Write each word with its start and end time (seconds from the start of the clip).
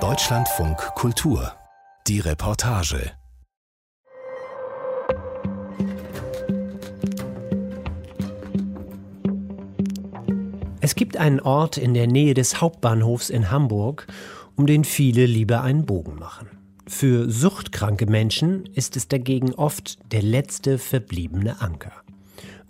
Deutschlandfunk 0.00 0.78
Kultur. 0.94 1.52
Die 2.06 2.20
Reportage. 2.20 3.12
Es 10.80 10.94
gibt 10.94 11.18
einen 11.18 11.40
Ort 11.40 11.76
in 11.76 11.92
der 11.92 12.06
Nähe 12.06 12.32
des 12.32 12.62
Hauptbahnhofs 12.62 13.28
in 13.28 13.50
Hamburg, 13.50 14.06
um 14.56 14.66
den 14.66 14.84
viele 14.84 15.26
lieber 15.26 15.60
einen 15.60 15.84
Bogen 15.84 16.14
machen. 16.14 16.48
Für 16.88 17.30
suchtkranke 17.30 18.06
Menschen 18.06 18.64
ist 18.72 18.96
es 18.96 19.08
dagegen 19.08 19.52
oft 19.52 19.98
der 20.12 20.22
letzte 20.22 20.78
verbliebene 20.78 21.60
Anker. 21.60 21.92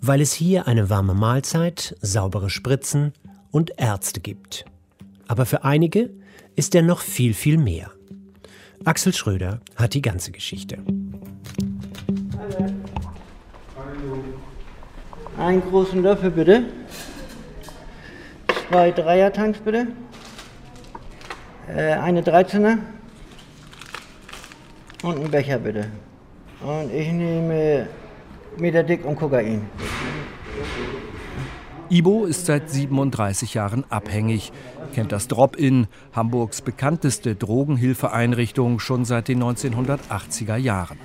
Weil 0.01 0.19
es 0.19 0.33
hier 0.33 0.67
eine 0.67 0.89
warme 0.89 1.13
Mahlzeit, 1.13 1.95
saubere 2.01 2.49
Spritzen 2.49 3.13
und 3.51 3.71
Ärzte 3.79 4.19
gibt. 4.19 4.65
Aber 5.27 5.45
für 5.45 5.63
einige 5.63 6.09
ist 6.55 6.75
er 6.75 6.81
noch 6.81 7.01
viel, 7.01 7.33
viel 7.33 7.57
mehr. 7.57 7.91
Axel 8.85 9.13
Schröder 9.13 9.61
hat 9.75 9.93
die 9.93 10.01
ganze 10.01 10.31
Geschichte. 10.31 10.77
Einen 15.37 15.61
großen 15.61 16.01
Löffel 16.01 16.31
bitte. 16.31 16.63
Zwei 18.69 18.91
Dreiertanks 18.91 19.59
bitte. 19.59 19.87
Äh, 21.67 21.93
eine 21.93 22.21
13er. 22.21 22.77
Und 25.03 25.17
einen 25.17 25.31
Becher 25.31 25.59
bitte. 25.59 25.87
Und 26.61 26.93
ich 26.93 27.11
nehme 27.11 27.87
Meter 28.57 28.83
dick 28.83 29.05
und 29.05 29.15
Kokain. 29.15 29.61
Ibo 31.93 32.25
ist 32.25 32.47
seit 32.47 32.71
37 32.71 33.53
Jahren 33.53 33.83
abhängig, 33.91 34.51
kennt 34.95 35.11
das 35.11 35.27
Drop-In, 35.27 35.85
Hamburgs 36.11 36.63
bekannteste 36.63 37.35
Drogenhilfeeinrichtung, 37.35 38.79
schon 38.79 39.05
seit 39.05 39.27
den 39.27 39.43
1980er 39.43 40.55
Jahren. 40.55 40.97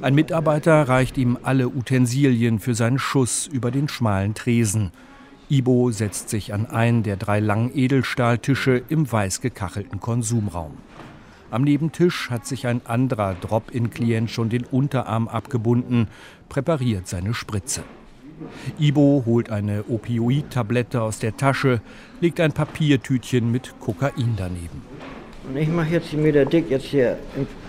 Ein 0.00 0.14
Mitarbeiter 0.14 0.88
reicht 0.88 1.18
ihm 1.18 1.36
alle 1.42 1.68
Utensilien 1.68 2.58
für 2.58 2.74
seinen 2.74 2.98
Schuss 2.98 3.46
über 3.46 3.70
den 3.70 3.86
schmalen 3.86 4.32
Tresen. 4.32 4.92
Ibo 5.50 5.90
setzt 5.90 6.30
sich 6.30 6.54
an 6.54 6.64
einen 6.64 7.02
der 7.02 7.18
drei 7.18 7.38
langen 7.38 7.76
Edelstahltische 7.76 8.82
im 8.88 9.12
weiß 9.12 9.42
gekachelten 9.42 10.00
Konsumraum. 10.00 10.78
Am 11.50 11.64
Nebentisch 11.64 12.30
hat 12.30 12.46
sich 12.46 12.66
ein 12.66 12.80
anderer 12.86 13.34
Drop-in-Klient 13.34 14.30
schon 14.30 14.48
den 14.48 14.64
Unterarm 14.64 15.28
abgebunden, 15.28 16.08
präpariert 16.48 17.08
seine 17.08 17.34
Spritze. 17.34 17.82
Ibo 18.78 19.22
holt 19.26 19.50
eine 19.50 19.84
Opioid-Tablette 19.88 21.02
aus 21.02 21.18
der 21.18 21.36
Tasche, 21.36 21.80
legt 22.20 22.40
ein 22.40 22.52
Papiertütchen 22.52 23.50
mit 23.50 23.74
Kokain 23.80 24.34
daneben. 24.36 24.82
Und 25.48 25.56
ich 25.56 25.68
mache 25.68 25.90
jetzt 25.90 26.10
die 26.12 26.16
Meter 26.16 26.44
dick 26.44 26.70
jetzt 26.70 26.86
hier, 26.86 27.18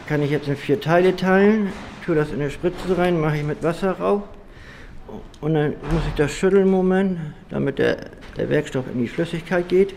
kann 0.08 0.22
ich 0.22 0.32
jetzt 0.32 0.48
in 0.48 0.56
vier 0.56 0.80
Teile 0.80 1.16
teilen, 1.16 1.70
tue 2.06 2.16
das 2.16 2.30
in 2.30 2.42
eine 2.42 2.50
Spritze 2.50 2.98
rein, 2.98 3.20
mache 3.20 3.38
ich 3.38 3.44
mit 3.44 3.62
Wasser 3.64 3.92
rauf 3.92 4.24
und 5.42 5.54
dann 5.54 5.72
muss 5.92 6.02
ich 6.08 6.14
das 6.16 6.32
schütteln 6.32 6.70
Moment, 6.70 7.20
damit 7.50 7.80
der, 7.80 8.12
der 8.38 8.50
Werkstoff 8.50 8.86
in 8.94 9.02
die 9.02 9.08
Flüssigkeit 9.08 9.68
geht. 9.68 9.94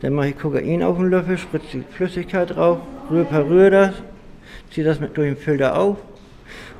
Dann 0.00 0.14
mache 0.14 0.30
ich 0.30 0.38
Kokain 0.38 0.82
auf 0.82 0.96
den 0.96 1.10
Löffel, 1.10 1.38
spritze 1.38 1.78
die 1.78 1.84
Flüssigkeit 1.94 2.50
drauf, 2.50 2.80
rühre, 3.10 3.26
verrühre 3.26 3.70
das, 3.70 3.94
ziehe 4.72 4.84
das 4.84 4.98
mit 4.98 5.16
durch 5.16 5.28
den 5.28 5.36
Filter 5.36 5.78
auf 5.78 5.98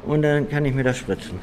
und 0.04 0.22
dann 0.22 0.48
kann 0.48 0.64
ich 0.64 0.74
mir 0.74 0.84
das 0.84 0.98
spritzen. 0.98 1.38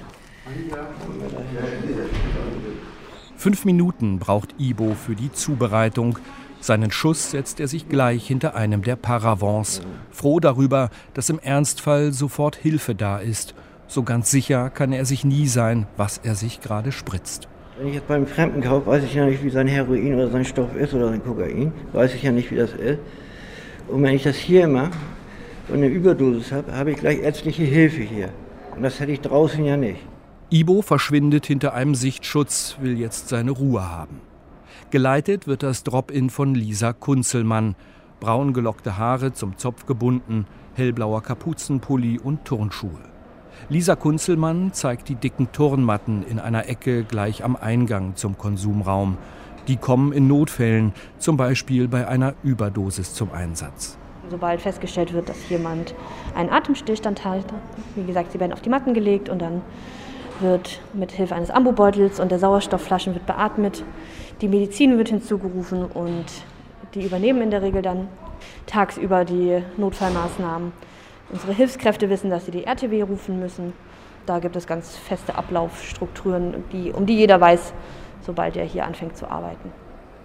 Fünf 3.39 3.63
Minuten 3.63 4.19
braucht 4.19 4.53
Ibo 4.59 4.95
für 4.95 5.15
die 5.15 5.31
Zubereitung. 5.31 6.19
Seinen 6.59 6.91
Schuss 6.91 7.31
setzt 7.31 7.61
er 7.61 7.69
sich 7.69 7.87
gleich 7.87 8.27
hinter 8.27 8.53
einem 8.53 8.81
der 8.81 8.97
Paravents, 8.97 9.81
froh 10.11 10.41
darüber, 10.41 10.89
dass 11.13 11.29
im 11.29 11.39
Ernstfall 11.39 12.11
sofort 12.11 12.57
Hilfe 12.57 12.95
da 12.95 13.17
ist. 13.17 13.55
So 13.87 14.03
ganz 14.03 14.29
sicher 14.29 14.69
kann 14.69 14.91
er 14.91 15.05
sich 15.05 15.23
nie 15.23 15.47
sein, 15.47 15.87
was 15.95 16.17
er 16.17 16.35
sich 16.35 16.59
gerade 16.59 16.91
spritzt. 16.91 17.47
Wenn 17.77 17.87
ich 17.87 17.93
jetzt 17.93 18.09
beim 18.09 18.27
Fremden 18.27 18.59
kaufe, 18.59 18.87
weiß 18.87 19.05
ich 19.05 19.13
ja 19.13 19.25
nicht, 19.25 19.41
wie 19.41 19.51
sein 19.51 19.67
Heroin 19.69 20.15
oder 20.15 20.29
sein 20.29 20.43
Stoff 20.43 20.75
ist 20.75 20.93
oder 20.93 21.07
sein 21.07 21.23
Kokain. 21.23 21.71
Weiß 21.93 22.13
ich 22.13 22.23
ja 22.23 22.33
nicht, 22.33 22.51
wie 22.51 22.57
das 22.57 22.73
ist. 22.73 22.99
Und 23.87 24.03
wenn 24.03 24.15
ich 24.15 24.23
das 24.23 24.35
hier 24.35 24.67
mache 24.67 24.91
und 25.69 25.75
eine 25.75 25.87
Überdosis 25.87 26.51
habe, 26.51 26.73
habe 26.73 26.91
ich 26.91 26.97
gleich 26.97 27.19
ärztliche 27.19 27.63
Hilfe 27.63 28.01
hier. 28.01 28.31
Und 28.75 28.83
das 28.83 28.99
hätte 28.99 29.13
ich 29.13 29.21
draußen 29.21 29.63
ja 29.63 29.77
nicht. 29.77 30.08
Ibo 30.51 30.81
verschwindet 30.81 31.45
hinter 31.45 31.75
einem 31.75 31.93
Sichtschutz, 31.93 32.77
will 32.81 32.97
jetzt 32.97 33.29
seine 33.29 33.51
Ruhe 33.51 33.87
haben. 33.87 34.19
Geleitet 34.89 35.45
wird 35.45 35.61
das 35.61 35.83
Drop-In 35.83 36.31
von 36.31 36.55
Lisa 36.55 36.91
Kunzelmann. 36.91 37.75
Braun 38.19 38.53
gelockte 38.53 38.97
Haare 38.97 39.31
zum 39.31 39.57
Zopf 39.57 39.85
gebunden, 39.85 40.47
hellblauer 40.73 41.21
Kapuzenpulli 41.21 42.17
und 42.17 42.45
Turnschuhe. 42.45 42.97
Lisa 43.69 43.95
Kunzelmann 43.95 44.73
zeigt 44.73 45.09
die 45.09 45.15
dicken 45.15 45.51
Turnmatten 45.51 46.25
in 46.25 46.39
einer 46.39 46.67
Ecke 46.67 47.03
gleich 47.03 47.43
am 47.43 47.55
Eingang 47.55 48.15
zum 48.15 48.35
Konsumraum. 48.35 49.19
Die 49.67 49.77
kommen 49.77 50.11
in 50.13 50.27
Notfällen, 50.27 50.93
zum 51.19 51.37
Beispiel 51.37 51.87
bei 51.87 52.07
einer 52.07 52.33
Überdosis 52.41 53.13
zum 53.13 53.31
Einsatz. 53.31 53.99
Sobald 54.31 54.61
festgestellt 54.61 55.13
wird, 55.13 55.29
dass 55.29 55.47
jemand 55.49 55.93
einen 56.33 56.49
Atemstillstand 56.49 57.23
hat, 57.23 57.45
wie 57.93 58.03
gesagt, 58.03 58.31
sie 58.31 58.39
werden 58.39 58.53
auf 58.53 58.61
die 58.61 58.69
Matten 58.69 58.95
gelegt 58.95 59.29
und 59.29 59.39
dann 59.39 59.61
wird 60.41 60.79
mit 60.93 61.11
Hilfe 61.11 61.35
eines 61.35 61.49
Ambubeutels 61.49 62.19
und 62.19 62.31
der 62.31 62.39
Sauerstoffflaschen 62.39 63.13
wird 63.13 63.25
beatmet. 63.25 63.83
Die 64.41 64.47
Medizin 64.47 64.97
wird 64.97 65.09
hinzugerufen 65.09 65.85
und 65.85 66.25
die 66.93 67.05
übernehmen 67.05 67.41
in 67.41 67.51
der 67.51 67.61
Regel 67.61 67.81
dann 67.81 68.07
tagsüber 68.65 69.25
die 69.25 69.61
Notfallmaßnahmen. 69.77 70.71
Unsere 71.31 71.53
Hilfskräfte 71.53 72.09
wissen, 72.09 72.29
dass 72.29 72.45
sie 72.45 72.51
die 72.51 72.63
RTW 72.63 73.03
rufen 73.03 73.39
müssen. 73.39 73.73
Da 74.25 74.39
gibt 74.39 74.55
es 74.55 74.65
ganz 74.65 74.97
feste 74.97 75.35
Ablaufstrukturen, 75.35 76.63
die, 76.71 76.91
um 76.91 77.05
die 77.05 77.17
jeder 77.17 77.39
weiß, 77.39 77.73
sobald 78.25 78.57
er 78.57 78.65
hier 78.65 78.85
anfängt 78.85 79.17
zu 79.17 79.29
arbeiten. 79.29 79.71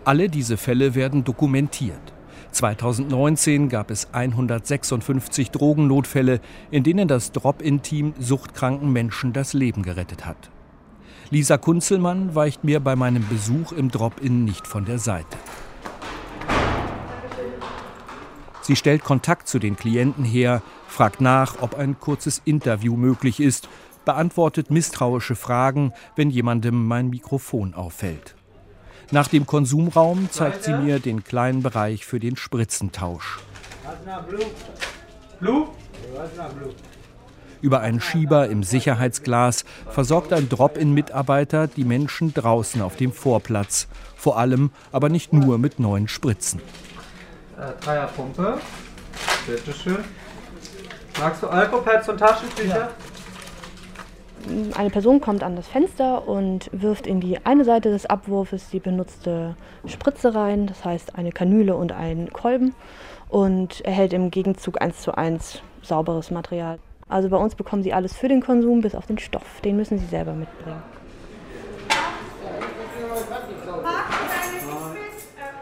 Alle 0.05 0.29
diese 0.29 0.57
Fälle 0.57 0.95
werden 0.95 1.25
dokumentiert. 1.25 2.14
2019 2.55 3.69
gab 3.69 3.91
es 3.91 4.09
156 4.13 5.51
Drogennotfälle, 5.51 6.41
in 6.71 6.85
denen 6.85 7.09
das 7.09 7.33
Drop-in-Team 7.33 8.15
suchtkranken 8.19 8.93
Menschen 8.93 9.33
das 9.33 9.53
Leben 9.53 9.83
gerettet 9.83 10.25
hat. 10.25 10.51
Lisa 11.31 11.59
Kunzelmann 11.59 12.35
weicht 12.35 12.65
mir 12.65 12.81
bei 12.81 12.97
meinem 12.97 13.27
Besuch 13.29 13.73
im 13.73 13.91
Drop-in 13.91 14.45
nicht 14.45 14.67
von 14.67 14.85
der 14.85 14.99
Seite. 14.99 15.37
Sie 18.63 18.77
stellt 18.77 19.05
Kontakt 19.05 19.49
zu 19.49 19.59
den 19.59 19.77
Klienten 19.77 20.25
her, 20.25 20.63
fragt 20.87 21.21
nach, 21.21 21.61
ob 21.61 21.75
ein 21.75 21.99
kurzes 21.99 22.41
Interview 22.45 22.97
möglich 22.97 23.41
ist, 23.41 23.69
beantwortet 24.05 24.71
misstrauische 24.71 25.35
Fragen, 25.35 25.93
wenn 26.17 26.31
jemandem 26.31 26.87
mein 26.87 27.11
Mikrofon 27.11 27.75
auffällt. 27.75 28.37
Nach 29.11 29.29
dem 29.29 29.47
Konsumraum 29.47 30.31
zeigt 30.31 30.65
sie 30.65 30.73
mir 30.73 30.99
den 30.99 31.25
kleinen 31.25 31.63
Bereich 31.63 32.05
für 32.05 32.21
den 32.21 32.37
Spritzentausch. 32.37 33.39
Über 37.61 37.81
einen 37.81 38.01
Schieber 38.01 38.49
im 38.49 38.63
Sicherheitsglas 38.63 39.65
versorgt 39.89 40.33
ein 40.33 40.49
Drop-in-Mitarbeiter 40.49 41.67
die 41.67 41.85
Menschen 41.85 42.35
draußen 42.35 42.83
auf 42.83 42.97
dem 42.97 43.13
Vorplatz. 43.13 43.89
Vor 44.17 44.39
allem 44.39 44.71
aber 44.93 45.09
nicht 45.09 45.33
nur 45.33 45.59
mit 45.59 45.79
neuen 45.79 46.09
Spritzen. 46.09 46.61
Äh, 47.59 47.73
Dreierpumpe. 47.83 48.59
Bitteschön. 49.47 50.05
Magst 51.21 51.43
du 51.43 51.47
Alkopads 51.47 52.09
und 52.09 52.19
Taschentücher? 52.19 52.79
Ja. 52.79 52.91
Eine 54.75 54.91
Person 54.91 55.21
kommt 55.21 55.43
an 55.43 55.57
das 55.57 55.69
Fenster 55.69 56.29
und 56.29 56.69
wirft 56.73 57.07
in 57.07 57.21
die 57.21 57.45
eine 57.47 57.65
Seite 57.65 57.91
des 57.91 58.07
Abwurfes 58.07 58.69
die 58.71 58.81
benutzte 58.81 59.57
Spritze 59.87 60.35
rein, 60.35 60.67
das 60.67 60.85
heißt 60.85 61.17
eine 61.17 61.33
Kanüle 61.33 61.77
und 61.77 61.93
einen 61.93 62.33
Kolben 62.33 62.75
und 63.29 63.81
erhält 63.83 64.13
im 64.13 64.31
Gegenzug 64.31 64.83
eins 64.83 65.01
zu 65.01 65.17
eins 65.17 65.63
sauberes 65.83 66.31
Material. 66.31 66.79
Also 67.09 67.29
bei 67.29 67.37
uns 67.37 67.55
bekommen 67.55 67.83
Sie 67.83 67.93
alles 67.93 68.15
für 68.15 68.29
den 68.29 68.43
Konsum 68.43 68.81
bis 68.81 68.95
auf 68.95 69.07
den 69.07 69.19
Stoff. 69.19 69.61
Den 69.63 69.77
müssen 69.77 69.99
Sie 69.99 70.07
selber 70.07 70.33
mitbringen. 70.33 70.83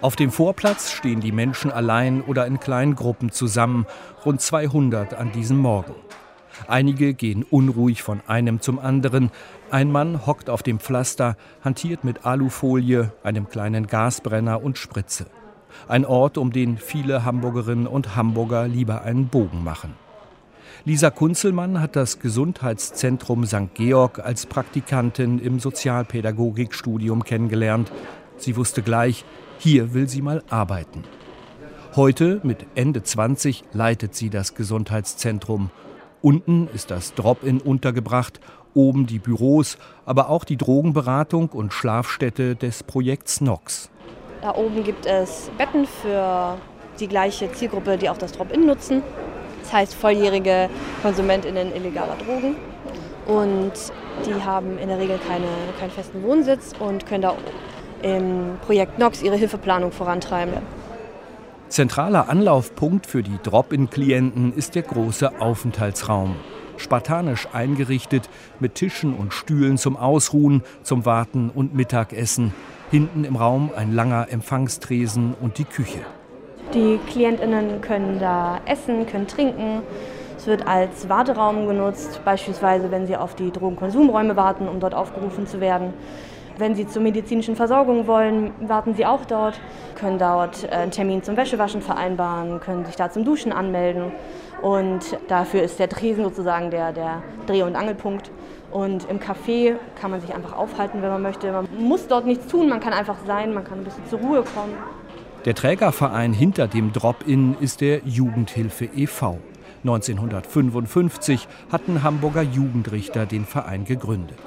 Auf 0.00 0.16
dem 0.16 0.32
Vorplatz 0.32 0.90
stehen 0.90 1.20
die 1.20 1.30
Menschen 1.30 1.70
allein 1.70 2.22
oder 2.22 2.46
in 2.46 2.58
kleinen 2.58 2.96
Gruppen 2.96 3.30
zusammen, 3.30 3.86
rund 4.24 4.40
200 4.40 5.14
an 5.14 5.30
diesem 5.30 5.58
Morgen. 5.58 5.94
Einige 6.68 7.14
gehen 7.14 7.44
unruhig 7.48 8.02
von 8.02 8.20
einem 8.26 8.60
zum 8.60 8.78
anderen. 8.78 9.30
Ein 9.70 9.90
Mann 9.90 10.26
hockt 10.26 10.50
auf 10.50 10.62
dem 10.62 10.80
Pflaster, 10.80 11.36
hantiert 11.62 12.04
mit 12.04 12.24
Alufolie, 12.24 13.12
einem 13.22 13.48
kleinen 13.48 13.86
Gasbrenner 13.86 14.62
und 14.62 14.78
Spritze. 14.78 15.26
Ein 15.88 16.04
Ort, 16.04 16.38
um 16.38 16.52
den 16.52 16.78
viele 16.78 17.24
Hamburgerinnen 17.24 17.86
und 17.86 18.16
Hamburger 18.16 18.68
lieber 18.68 19.02
einen 19.02 19.28
Bogen 19.28 19.64
machen. 19.64 19.94
Lisa 20.84 21.10
Kunzelmann 21.10 21.80
hat 21.80 21.94
das 21.96 22.18
Gesundheitszentrum 22.18 23.46
St. 23.46 23.74
Georg 23.74 24.18
als 24.18 24.46
Praktikantin 24.46 25.38
im 25.38 25.60
Sozialpädagogikstudium 25.60 27.24
kennengelernt. 27.24 27.92
Sie 28.36 28.56
wusste 28.56 28.82
gleich, 28.82 29.24
Hier 29.58 29.94
will 29.94 30.08
sie 30.08 30.22
mal 30.22 30.42
arbeiten. 30.50 31.04
Heute, 31.94 32.40
mit 32.42 32.66
Ende 32.74 33.02
20, 33.02 33.64
leitet 33.72 34.14
sie 34.14 34.30
das 34.30 34.54
Gesundheitszentrum. 34.54 35.70
Unten 36.22 36.68
ist 36.72 36.92
das 36.92 37.14
Drop-in 37.14 37.60
untergebracht, 37.60 38.40
oben 38.74 39.06
die 39.06 39.18
Büros, 39.18 39.76
aber 40.06 40.30
auch 40.30 40.44
die 40.44 40.56
Drogenberatung 40.56 41.48
und 41.48 41.72
Schlafstätte 41.72 42.54
des 42.54 42.84
Projekts 42.84 43.40
Nox. 43.40 43.90
Da 44.40 44.54
oben 44.54 44.84
gibt 44.84 45.04
es 45.04 45.50
Betten 45.58 45.84
für 45.84 46.56
die 47.00 47.08
gleiche 47.08 47.50
Zielgruppe, 47.52 47.98
die 47.98 48.08
auch 48.08 48.18
das 48.18 48.32
Drop-in 48.32 48.66
nutzen. 48.66 49.02
Das 49.62 49.72
heißt 49.72 49.94
volljährige 49.94 50.70
KonsumentInnen 51.02 51.74
illegaler 51.74 52.16
Drogen. 52.24 52.54
Und 53.26 53.72
die 54.24 54.44
haben 54.44 54.78
in 54.78 54.88
der 54.88 54.98
Regel 54.98 55.18
keine, 55.26 55.46
keinen 55.78 55.90
festen 55.90 56.22
Wohnsitz 56.22 56.72
und 56.78 57.04
können 57.06 57.22
da 57.22 57.34
im 58.02 58.58
Projekt 58.64 58.98
NOx 58.98 59.22
ihre 59.22 59.36
Hilfeplanung 59.36 59.90
vorantreiben. 59.90 60.54
Zentraler 61.72 62.28
Anlaufpunkt 62.28 63.06
für 63.06 63.22
die 63.22 63.38
Drop-in-Klienten 63.42 64.52
ist 64.54 64.74
der 64.74 64.82
große 64.82 65.40
Aufenthaltsraum. 65.40 66.36
Spartanisch 66.76 67.48
eingerichtet 67.54 68.28
mit 68.60 68.74
Tischen 68.74 69.14
und 69.14 69.32
Stühlen 69.32 69.78
zum 69.78 69.96
Ausruhen, 69.96 70.64
zum 70.82 71.06
Warten 71.06 71.48
und 71.48 71.74
Mittagessen. 71.74 72.52
Hinten 72.90 73.24
im 73.24 73.36
Raum 73.36 73.70
ein 73.74 73.94
langer 73.94 74.26
Empfangstresen 74.30 75.34
und 75.40 75.56
die 75.56 75.64
Küche. 75.64 76.00
Die 76.74 77.00
KlientInnen 77.10 77.80
können 77.80 78.18
da 78.18 78.60
essen, 78.66 79.06
können 79.06 79.26
trinken. 79.26 79.80
Es 80.36 80.46
wird 80.46 80.66
als 80.66 81.08
Warteraum 81.08 81.66
genutzt, 81.66 82.20
beispielsweise 82.22 82.90
wenn 82.90 83.06
sie 83.06 83.16
auf 83.16 83.34
die 83.34 83.50
Drogenkonsumräume 83.50 84.36
warten, 84.36 84.68
um 84.68 84.78
dort 84.78 84.92
aufgerufen 84.92 85.46
zu 85.46 85.58
werden. 85.58 85.94
Wenn 86.58 86.74
Sie 86.74 86.86
zur 86.86 87.02
medizinischen 87.02 87.56
Versorgung 87.56 88.06
wollen, 88.06 88.52
warten 88.60 88.94
Sie 88.94 89.06
auch 89.06 89.24
dort, 89.24 89.60
können 89.94 90.18
dort 90.18 90.64
äh, 90.64 90.68
einen 90.68 90.90
Termin 90.90 91.22
zum 91.22 91.36
Wäschewaschen 91.36 91.80
vereinbaren, 91.80 92.60
können 92.60 92.84
sich 92.84 92.96
da 92.96 93.10
zum 93.10 93.24
Duschen 93.24 93.52
anmelden. 93.52 94.12
Und 94.60 95.18
dafür 95.28 95.62
ist 95.62 95.78
der 95.78 95.88
Tresen 95.88 96.24
sozusagen 96.24 96.70
der, 96.70 96.92
der 96.92 97.22
Dreh- 97.46 97.62
und 97.62 97.74
Angelpunkt. 97.74 98.30
Und 98.70 99.08
im 99.10 99.18
Café 99.18 99.76
kann 100.00 100.10
man 100.10 100.20
sich 100.20 100.34
einfach 100.34 100.56
aufhalten, 100.56 101.02
wenn 101.02 101.10
man 101.10 101.22
möchte. 101.22 101.50
Man 101.52 101.66
muss 101.78 102.06
dort 102.06 102.26
nichts 102.26 102.46
tun, 102.46 102.68
man 102.68 102.80
kann 102.80 102.92
einfach 102.92 103.16
sein, 103.26 103.52
man 103.52 103.64
kann 103.64 103.78
ein 103.78 103.84
bisschen 103.84 104.06
zur 104.06 104.20
Ruhe 104.20 104.42
kommen. 104.42 104.74
Der 105.44 105.54
Trägerverein 105.54 106.32
hinter 106.32 106.68
dem 106.68 106.92
Drop-In 106.92 107.56
ist 107.60 107.80
der 107.80 108.00
Jugendhilfe 108.04 108.88
e.V. 108.94 109.38
1955 109.84 111.48
hatten 111.72 112.04
Hamburger 112.04 112.42
Jugendrichter 112.42 113.26
den 113.26 113.44
Verein 113.44 113.84
gegründet. 113.84 114.38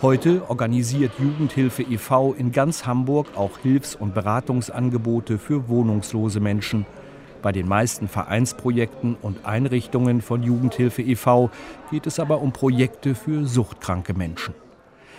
Heute 0.00 0.48
organisiert 0.48 1.10
Jugendhilfe 1.18 1.82
e.V. 1.82 2.32
in 2.34 2.52
ganz 2.52 2.86
Hamburg 2.86 3.26
auch 3.34 3.58
Hilfs- 3.58 3.96
und 3.96 4.14
Beratungsangebote 4.14 5.38
für 5.38 5.68
wohnungslose 5.68 6.38
Menschen. 6.38 6.86
Bei 7.42 7.50
den 7.50 7.66
meisten 7.66 8.06
Vereinsprojekten 8.06 9.16
und 9.20 9.44
Einrichtungen 9.44 10.22
von 10.22 10.44
Jugendhilfe 10.44 11.02
e.V. 11.02 11.50
geht 11.90 12.06
es 12.06 12.20
aber 12.20 12.42
um 12.42 12.52
Projekte 12.52 13.16
für 13.16 13.44
suchtkranke 13.44 14.14
Menschen. 14.14 14.54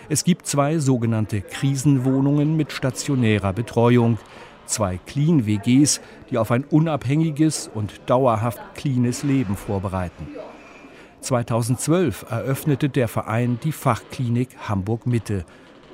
Es 0.08 0.24
gibt 0.24 0.46
zwei 0.46 0.78
sogenannte 0.78 1.42
Krisenwohnungen 1.42 2.56
mit 2.56 2.72
stationärer 2.72 3.52
Betreuung, 3.52 4.16
zwei 4.64 4.98
Clean-WGs, 5.04 6.00
die 6.30 6.38
auf 6.38 6.50
ein 6.50 6.64
unabhängiges 6.64 7.70
und 7.74 8.00
dauerhaft 8.06 8.60
cleanes 8.76 9.24
Leben 9.24 9.56
vorbereiten. 9.56 10.28
2012 11.20 12.26
eröffnete 12.30 12.88
der 12.88 13.08
Verein 13.08 13.58
die 13.62 13.72
Fachklinik 13.72 14.50
Hamburg 14.68 15.06
Mitte. 15.06 15.44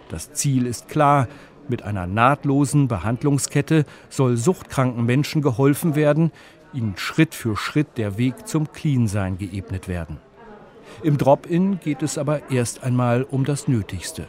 Das 0.08 0.32
Ziel 0.32 0.66
ist 0.66 0.88
klar, 0.88 1.28
mit 1.68 1.82
einer 1.82 2.06
nahtlosen 2.06 2.88
Behandlungskette 2.88 3.84
soll 4.08 4.36
suchtkranken 4.36 5.04
Menschen 5.04 5.42
geholfen 5.42 5.96
werden, 5.96 6.30
ihnen 6.72 6.96
Schritt 6.96 7.34
für 7.34 7.56
Schritt 7.56 7.96
der 7.96 8.18
Weg 8.18 8.46
zum 8.46 8.72
Clean-Sein 8.72 9.38
geebnet 9.38 9.88
werden. 9.88 10.18
Im 11.02 11.18
Drop-In 11.18 11.80
geht 11.80 12.02
es 12.02 12.18
aber 12.18 12.50
erst 12.50 12.84
einmal 12.84 13.24
um 13.24 13.44
das 13.44 13.68
Nötigste. 13.68 14.28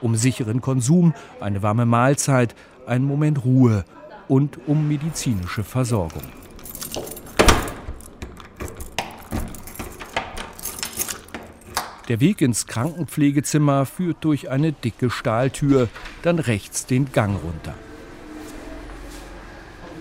Um 0.00 0.14
sicheren 0.14 0.60
Konsum, 0.60 1.14
eine 1.40 1.62
warme 1.62 1.86
Mahlzeit, 1.86 2.54
einen 2.86 3.04
Moment 3.04 3.44
Ruhe 3.44 3.84
und 4.28 4.58
um 4.68 4.86
medizinische 4.86 5.64
Versorgung. 5.64 6.22
Der 12.08 12.20
Weg 12.20 12.40
ins 12.40 12.66
Krankenpflegezimmer 12.66 13.84
führt 13.84 14.24
durch 14.24 14.50
eine 14.50 14.72
dicke 14.72 15.10
Stahltür, 15.10 15.88
dann 16.22 16.38
rechts 16.38 16.86
den 16.86 17.12
Gang 17.12 17.38
runter. 17.42 17.74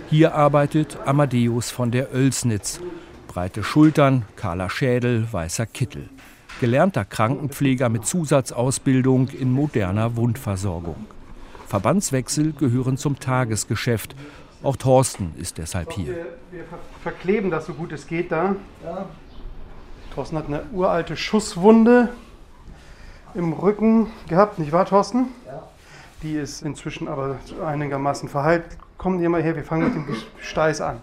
Hier 0.10 0.34
arbeitet 0.34 0.98
Amadeus 1.06 1.70
von 1.70 1.92
der 1.92 2.14
Oelsnitz. 2.14 2.80
Breite 3.28 3.62
Schultern, 3.62 4.24
kahler 4.38 4.70
Schädel, 4.70 5.28
weißer 5.30 5.66
Kittel. 5.66 6.10
Gelernter 6.62 7.04
Krankenpfleger 7.04 7.90
mit 7.90 8.06
Zusatzausbildung 8.06 9.28
in 9.28 9.52
moderner 9.52 10.16
Wundversorgung. 10.16 11.06
Verbandswechsel 11.68 12.54
gehören 12.54 12.96
zum 12.96 13.20
Tagesgeschäft. 13.20 14.16
Auch 14.64 14.78
Thorsten 14.78 15.34
ist 15.38 15.58
deshalb 15.58 15.92
hier. 15.92 16.08
Wir, 16.16 16.26
wir 16.52 16.64
verkleben 17.04 17.52
das 17.52 17.66
so 17.66 17.74
gut 17.74 17.92
es 17.92 18.08
geht 18.08 18.32
da. 18.32 18.56
Ja. 18.84 19.10
Thorsten 20.18 20.36
hat 20.36 20.48
eine 20.48 20.64
uralte 20.74 21.16
Schusswunde 21.16 22.10
im 23.36 23.54
Rücken 23.54 24.08
gehabt, 24.28 24.58
nicht 24.58 24.72
wahr, 24.72 24.88
Thorsten? 24.88 25.28
Ja. 25.46 25.62
Die 26.24 26.34
ist 26.34 26.64
inzwischen 26.64 27.08
aber 27.08 27.36
einigermaßen 27.64 28.28
verheilt. 28.28 28.64
Kommen 28.98 29.20
Sie 29.20 29.28
mal 29.28 29.44
her, 29.44 29.56
wir 29.56 29.64
fangen 29.64 29.84
mit 29.84 29.94
dem 29.94 30.16
Steiß 30.42 30.82
an. 30.82 31.02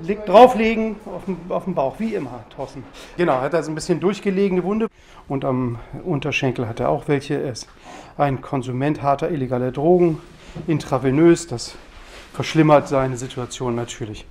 Leg, 0.00 0.24
drauflegen 0.26 0.94
auf 1.06 1.24
den, 1.24 1.38
auf 1.48 1.64
den 1.64 1.74
Bauch, 1.74 1.96
wie 1.98 2.14
immer, 2.14 2.44
Thorsten. 2.54 2.84
Genau, 3.16 3.40
hat 3.40 3.52
also 3.52 3.72
ein 3.72 3.74
bisschen 3.74 3.98
durchgelegene 3.98 4.62
Wunde 4.62 4.86
und 5.26 5.44
am 5.44 5.80
Unterschenkel 6.04 6.68
hat 6.68 6.78
er 6.78 6.88
auch 6.88 7.08
welche. 7.08 7.34
Er 7.34 7.50
ist 7.50 7.66
ein 8.16 8.40
Konsument 8.42 9.02
harter 9.02 9.28
illegaler 9.32 9.72
Drogen, 9.72 10.20
intravenös. 10.68 11.48
Das 11.48 11.74
verschlimmert 12.32 12.86
seine 12.86 13.16
Situation 13.16 13.74
natürlich. 13.74 14.24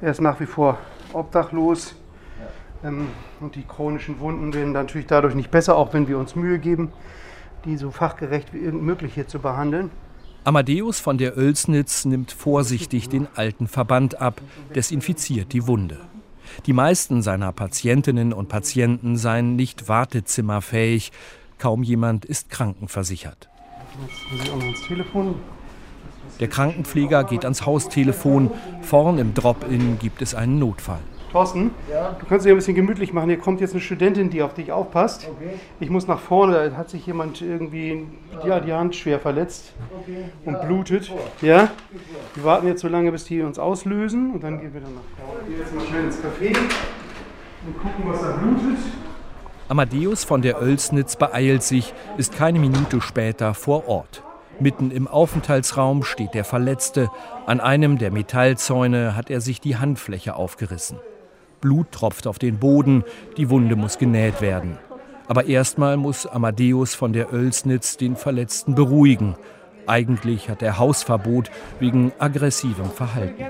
Er 0.00 0.12
ist 0.12 0.22
nach 0.22 0.40
wie 0.40 0.46
vor 0.46 0.78
obdachlos, 1.12 1.94
und 3.40 3.54
die 3.54 3.62
chronischen 3.62 4.20
Wunden 4.20 4.52
werden 4.52 4.72
natürlich 4.72 5.06
dadurch 5.06 5.34
nicht 5.34 5.50
besser, 5.50 5.76
auch 5.76 5.94
wenn 5.94 6.06
wir 6.08 6.18
uns 6.18 6.36
Mühe 6.36 6.58
geben, 6.58 6.92
die 7.64 7.76
so 7.76 7.90
fachgerecht 7.90 8.52
wie 8.52 8.58
irgend 8.58 8.82
möglich 8.82 9.14
hier 9.14 9.26
zu 9.26 9.38
behandeln. 9.38 9.90
Amadeus 10.44 11.00
von 11.00 11.16
der 11.16 11.38
Oelsnitz 11.38 12.04
nimmt 12.04 12.30
vorsichtig 12.30 13.08
den 13.08 13.26
alten 13.34 13.66
Verband 13.66 14.20
ab, 14.20 14.42
desinfiziert 14.74 15.54
die 15.54 15.66
Wunde. 15.66 15.98
Die 16.66 16.74
meisten 16.74 17.22
seiner 17.22 17.52
Patientinnen 17.52 18.34
und 18.34 18.48
Patienten 18.48 19.16
seien 19.16 19.56
nicht 19.56 19.88
wartezimmerfähig. 19.88 21.12
Kaum 21.58 21.82
jemand 21.82 22.26
ist 22.26 22.50
krankenversichert. 22.50 23.48
Der 26.40 26.48
Krankenpfleger 26.48 27.24
geht 27.24 27.44
ans 27.44 27.64
Haustelefon. 27.64 28.50
Vorn 28.82 29.18
im 29.18 29.32
Drop-In 29.32 29.98
gibt 29.98 30.20
es 30.20 30.34
einen 30.34 30.58
Notfall. 30.58 31.00
Thorsten, 31.34 31.72
ja? 31.90 32.14
du 32.16 32.26
kannst 32.26 32.46
dich 32.46 32.52
ein 32.52 32.56
bisschen 32.56 32.76
gemütlich 32.76 33.12
machen. 33.12 33.28
Hier 33.28 33.40
kommt 33.40 33.60
jetzt 33.60 33.72
eine 33.72 33.80
Studentin, 33.80 34.30
die 34.30 34.40
auf 34.40 34.54
dich 34.54 34.70
aufpasst. 34.70 35.28
Okay. 35.28 35.54
Ich 35.80 35.90
muss 35.90 36.06
nach 36.06 36.20
vorne, 36.20 36.70
da 36.70 36.76
hat 36.76 36.90
sich 36.90 37.04
jemand 37.06 37.42
irgendwie 37.42 38.06
ja, 38.46 38.60
die 38.60 38.72
Hand 38.72 38.94
schwer 38.94 39.18
verletzt 39.18 39.72
okay. 40.00 40.26
und 40.44 40.60
blutet. 40.60 41.10
Ja? 41.42 41.70
Wir 42.36 42.44
warten 42.44 42.68
jetzt 42.68 42.82
so 42.82 42.88
lange, 42.88 43.10
bis 43.10 43.24
die 43.24 43.42
uns 43.42 43.58
auslösen 43.58 44.30
und 44.30 44.44
dann 44.44 44.60
gehen 44.60 44.72
wir 44.72 44.80
dann 44.80 44.94
nach 44.94 45.26
vorne. 45.26 45.40
Ich 45.42 45.48
gehe 45.48 45.58
jetzt 45.58 45.74
mal 45.74 45.84
schnell 45.84 46.04
ins 46.04 46.18
Café 46.18 46.56
und 47.66 47.78
gucken, 47.78 48.12
was 48.12 48.20
da 48.20 48.36
blutet. 48.36 48.78
Amadeus 49.68 50.22
von 50.22 50.40
der 50.40 50.62
Oelsnitz 50.62 51.16
beeilt 51.16 51.64
sich, 51.64 51.94
ist 52.16 52.36
keine 52.36 52.60
Minute 52.60 53.00
später 53.00 53.54
vor 53.54 53.88
Ort. 53.88 54.22
Mitten 54.60 54.92
im 54.92 55.08
Aufenthaltsraum 55.08 56.04
steht 56.04 56.34
der 56.34 56.44
Verletzte. 56.44 57.10
An 57.44 57.58
einem 57.58 57.98
der 57.98 58.12
Metallzäune 58.12 59.16
hat 59.16 59.30
er 59.30 59.40
sich 59.40 59.60
die 59.60 59.78
Handfläche 59.78 60.36
aufgerissen. 60.36 61.00
Blut 61.64 61.92
tropft 61.92 62.26
auf 62.26 62.38
den 62.38 62.58
Boden, 62.58 63.04
die 63.38 63.48
Wunde 63.48 63.74
muss 63.74 63.96
genäht 63.96 64.42
werden. 64.42 64.76
Aber 65.26 65.46
erstmal 65.46 65.96
muss 65.96 66.26
Amadeus 66.26 66.94
von 66.94 67.14
der 67.14 67.32
Oelsnitz 67.32 67.96
den 67.96 68.16
Verletzten 68.16 68.74
beruhigen. 68.74 69.34
Eigentlich 69.86 70.50
hat 70.50 70.60
er 70.60 70.78
Hausverbot 70.78 71.50
wegen 71.80 72.12
aggressivem 72.18 72.90
Verhalten. 72.90 73.46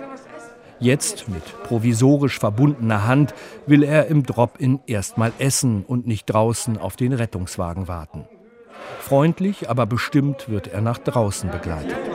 Jetzt, 0.78 1.28
mit 1.28 1.42
provisorisch 1.64 2.38
verbundener 2.38 3.04
Hand, 3.04 3.34
will 3.66 3.82
er 3.82 4.06
im 4.06 4.22
Drop-In 4.22 4.78
erstmal 4.86 5.32
essen 5.40 5.84
und 5.84 6.06
nicht 6.06 6.26
draußen 6.26 6.78
auf 6.78 6.94
den 6.94 7.12
Rettungswagen 7.12 7.88
warten. 7.88 8.28
Freundlich, 9.00 9.68
aber 9.68 9.86
bestimmt 9.86 10.48
wird 10.48 10.68
er 10.68 10.82
nach 10.82 10.98
draußen 10.98 11.50
begleitet. 11.50 12.13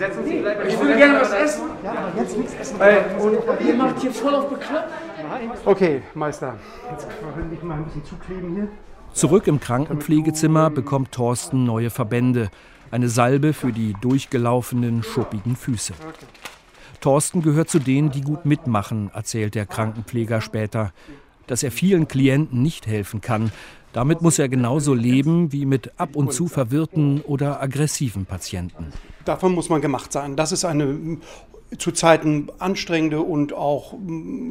Ich 0.00 0.80
will 0.80 0.96
gerne 0.96 1.20
was 1.20 1.32
essen. 1.32 1.62
Ja, 1.84 1.92
aber 1.92 2.20
jetzt 2.20 2.36
nichts 2.38 2.54
essen. 2.54 2.76
und 3.20 3.66
ihr 3.66 3.74
macht 3.74 4.00
hier 4.00 4.12
voll 4.12 4.34
auf 4.34 4.48
bekloppt. 4.48 4.88
Okay, 5.66 6.02
Meister. 6.14 6.58
Jetzt 6.90 7.06
will 7.06 7.44
ich 7.52 7.62
mal 7.62 7.74
ein 7.74 7.84
bisschen 7.84 8.04
zukleben 8.04 8.54
hier. 8.54 8.68
Zurück 9.12 9.46
im 9.46 9.60
Krankenpflegezimmer 9.60 10.70
bekommt 10.70 11.12
Thorsten 11.12 11.64
neue 11.64 11.90
Verbände. 11.90 12.50
Eine 12.90 13.08
Salbe 13.08 13.52
für 13.52 13.72
die 13.72 13.94
durchgelaufenen, 14.00 15.02
schuppigen 15.02 15.56
Füße. 15.56 15.92
Thorsten 17.00 17.42
gehört 17.42 17.68
zu 17.68 17.78
denen, 17.78 18.10
die 18.10 18.20
gut 18.20 18.46
mitmachen, 18.46 19.10
erzählt 19.14 19.54
der 19.54 19.66
Krankenpfleger 19.66 20.40
später. 20.40 20.92
Dass 21.46 21.62
er 21.62 21.72
vielen 21.72 22.08
Klienten 22.08 22.62
nicht 22.62 22.86
helfen 22.86 23.20
kann, 23.20 23.52
damit 23.92 24.22
muss 24.22 24.38
er 24.38 24.48
genauso 24.48 24.94
leben 24.94 25.52
wie 25.52 25.66
mit 25.66 25.98
ab 25.98 26.14
und 26.14 26.32
zu 26.32 26.46
verwirrten 26.46 27.20
oder 27.22 27.60
aggressiven 27.60 28.24
Patienten. 28.24 28.92
Davon 29.24 29.52
muss 29.52 29.68
man 29.68 29.80
gemacht 29.80 30.12
sein. 30.12 30.36
Das 30.36 30.52
ist 30.52 30.64
eine 30.64 31.18
zu 31.78 31.92
Zeiten 31.92 32.48
anstrengende 32.58 33.20
und 33.20 33.52
auch 33.52 33.94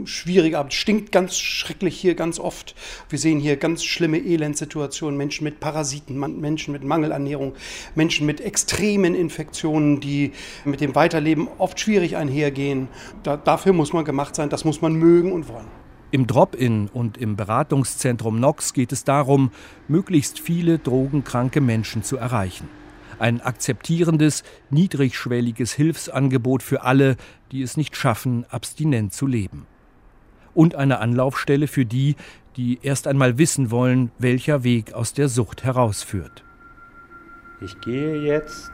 schwierige 0.05 0.57
Arbeit. 0.57 0.73
Stinkt 0.73 1.11
ganz 1.11 1.37
schrecklich 1.37 1.99
hier 1.99 2.15
ganz 2.15 2.39
oft. 2.39 2.75
Wir 3.09 3.19
sehen 3.19 3.39
hier 3.39 3.57
ganz 3.57 3.83
schlimme 3.83 4.19
Elendsituationen, 4.19 5.17
Menschen 5.17 5.43
mit 5.43 5.59
Parasiten, 5.59 6.17
Menschen 6.17 6.71
mit 6.71 6.83
Mangelernährung, 6.83 7.53
Menschen 7.95 8.25
mit 8.25 8.41
extremen 8.41 9.15
Infektionen, 9.15 9.99
die 9.99 10.31
mit 10.63 10.81
dem 10.81 10.95
Weiterleben 10.95 11.47
oft 11.57 11.79
schwierig 11.79 12.15
einhergehen. 12.15 12.87
Da, 13.23 13.35
dafür 13.35 13.73
muss 13.73 13.91
man 13.91 14.05
gemacht 14.05 14.35
sein, 14.35 14.49
das 14.49 14.63
muss 14.63 14.81
man 14.81 14.93
mögen 14.93 15.33
und 15.33 15.49
wollen. 15.49 15.67
Im 16.11 16.25
Drop-In 16.25 16.89
und 16.91 17.17
im 17.17 17.35
Beratungszentrum 17.35 18.39
Nox 18.39 18.73
geht 18.73 18.91
es 18.91 19.03
darum, 19.03 19.51
möglichst 19.87 20.39
viele 20.39 20.79
drogenkranke 20.79 21.61
Menschen 21.61 22.01
zu 22.01 22.17
erreichen. 22.17 22.78
Ein 23.19 23.41
akzeptierendes, 23.41 24.43
niedrigschwelliges 24.69 25.73
Hilfsangebot 25.73 26.63
für 26.63 26.83
alle, 26.83 27.17
die 27.51 27.61
es 27.61 27.77
nicht 27.77 27.95
schaffen, 27.95 28.45
abstinent 28.49 29.13
zu 29.13 29.27
leben. 29.27 29.67
Und 30.53 30.75
eine 30.75 30.99
Anlaufstelle 30.99 31.67
für 31.67 31.85
die, 31.85 32.15
die 32.55 32.79
erst 32.81 33.07
einmal 33.07 33.37
wissen 33.37 33.71
wollen, 33.71 34.11
welcher 34.17 34.63
Weg 34.63 34.93
aus 34.93 35.13
der 35.13 35.29
Sucht 35.29 35.63
herausführt. 35.63 36.43
Ich 37.61 37.79
gehe 37.81 38.21
jetzt 38.21 38.71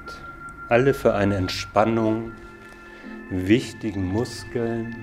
alle 0.69 0.93
für 0.93 1.15
eine 1.15 1.35
Entspannung 1.35 2.31
wichtigen 3.29 4.05
Muskeln 4.05 4.95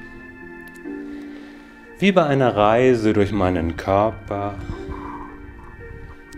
wie 1.99 2.11
bei 2.11 2.27
einer 2.27 2.57
Reise 2.57 3.13
durch 3.13 3.31
meinen 3.31 3.77
Körper 3.77 4.57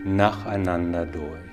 nacheinander 0.03 1.07
durch. 1.07 1.44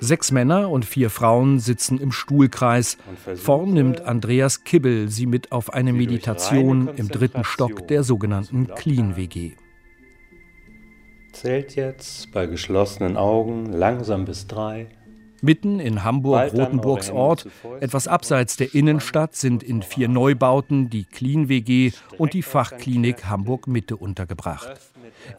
Sechs 0.00 0.32
Männer 0.32 0.70
und 0.70 0.86
vier 0.86 1.10
Frauen 1.10 1.58
sitzen 1.58 1.98
im 1.98 2.10
Stuhlkreis. 2.10 2.96
Vorn 3.36 3.74
nimmt 3.74 4.00
Andreas 4.00 4.64
Kibbel 4.64 5.10
sie 5.10 5.26
mit 5.26 5.52
auf 5.52 5.74
eine 5.74 5.92
Meditation 5.92 6.88
im 6.96 7.08
dritten 7.08 7.44
Stock 7.44 7.86
der 7.86 8.02
sogenannten 8.02 8.68
Clean 8.74 9.16
WG. 9.16 9.52
Zählt 11.32 11.76
jetzt 11.76 12.32
bei 12.32 12.46
geschlossenen 12.46 13.16
Augen 13.16 13.66
langsam 13.66 14.24
bis 14.24 14.46
drei. 14.46 14.88
Mitten 15.42 15.80
in 15.80 16.04
Hamburg-Rotenburgs 16.04 17.10
Ort, 17.10 17.46
etwas 17.80 18.08
abseits 18.08 18.56
der 18.56 18.74
Innenstadt, 18.74 19.34
sind 19.36 19.62
in 19.62 19.82
vier 19.82 20.08
Neubauten 20.08 20.90
die 20.90 21.04
Clean 21.04 21.48
WG 21.48 21.92
und 22.18 22.34
die 22.34 22.42
Fachklinik 22.42 23.24
Hamburg 23.26 23.66
Mitte 23.66 23.96
untergebracht. 23.96 24.80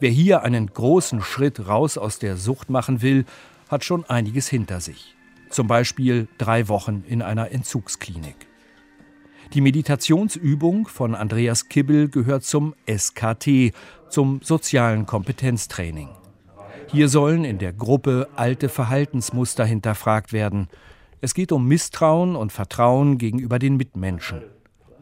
Wer 0.00 0.10
hier 0.10 0.42
einen 0.42 0.66
großen 0.66 1.20
Schritt 1.22 1.68
raus 1.68 1.98
aus 1.98 2.18
der 2.18 2.36
Sucht 2.36 2.68
machen 2.68 3.02
will, 3.02 3.24
hat 3.72 3.84
schon 3.84 4.04
einiges 4.04 4.48
hinter 4.48 4.80
sich. 4.80 5.16
Zum 5.50 5.66
Beispiel 5.66 6.28
drei 6.38 6.68
Wochen 6.68 7.04
in 7.08 7.22
einer 7.22 7.50
Entzugsklinik. 7.50 8.36
Die 9.54 9.60
Meditationsübung 9.60 10.86
von 10.86 11.14
Andreas 11.14 11.68
Kibbel 11.68 12.08
gehört 12.08 12.44
zum 12.44 12.74
SKT, 12.88 13.74
zum 14.08 14.40
sozialen 14.42 15.04
Kompetenztraining. 15.04 16.08
Hier 16.86 17.08
sollen 17.08 17.44
in 17.44 17.58
der 17.58 17.72
Gruppe 17.72 18.28
alte 18.36 18.68
Verhaltensmuster 18.68 19.64
hinterfragt 19.64 20.32
werden. 20.32 20.68
Es 21.20 21.34
geht 21.34 21.52
um 21.52 21.66
Misstrauen 21.66 22.36
und 22.36 22.52
Vertrauen 22.52 23.18
gegenüber 23.18 23.58
den 23.58 23.76
Mitmenschen. 23.76 24.42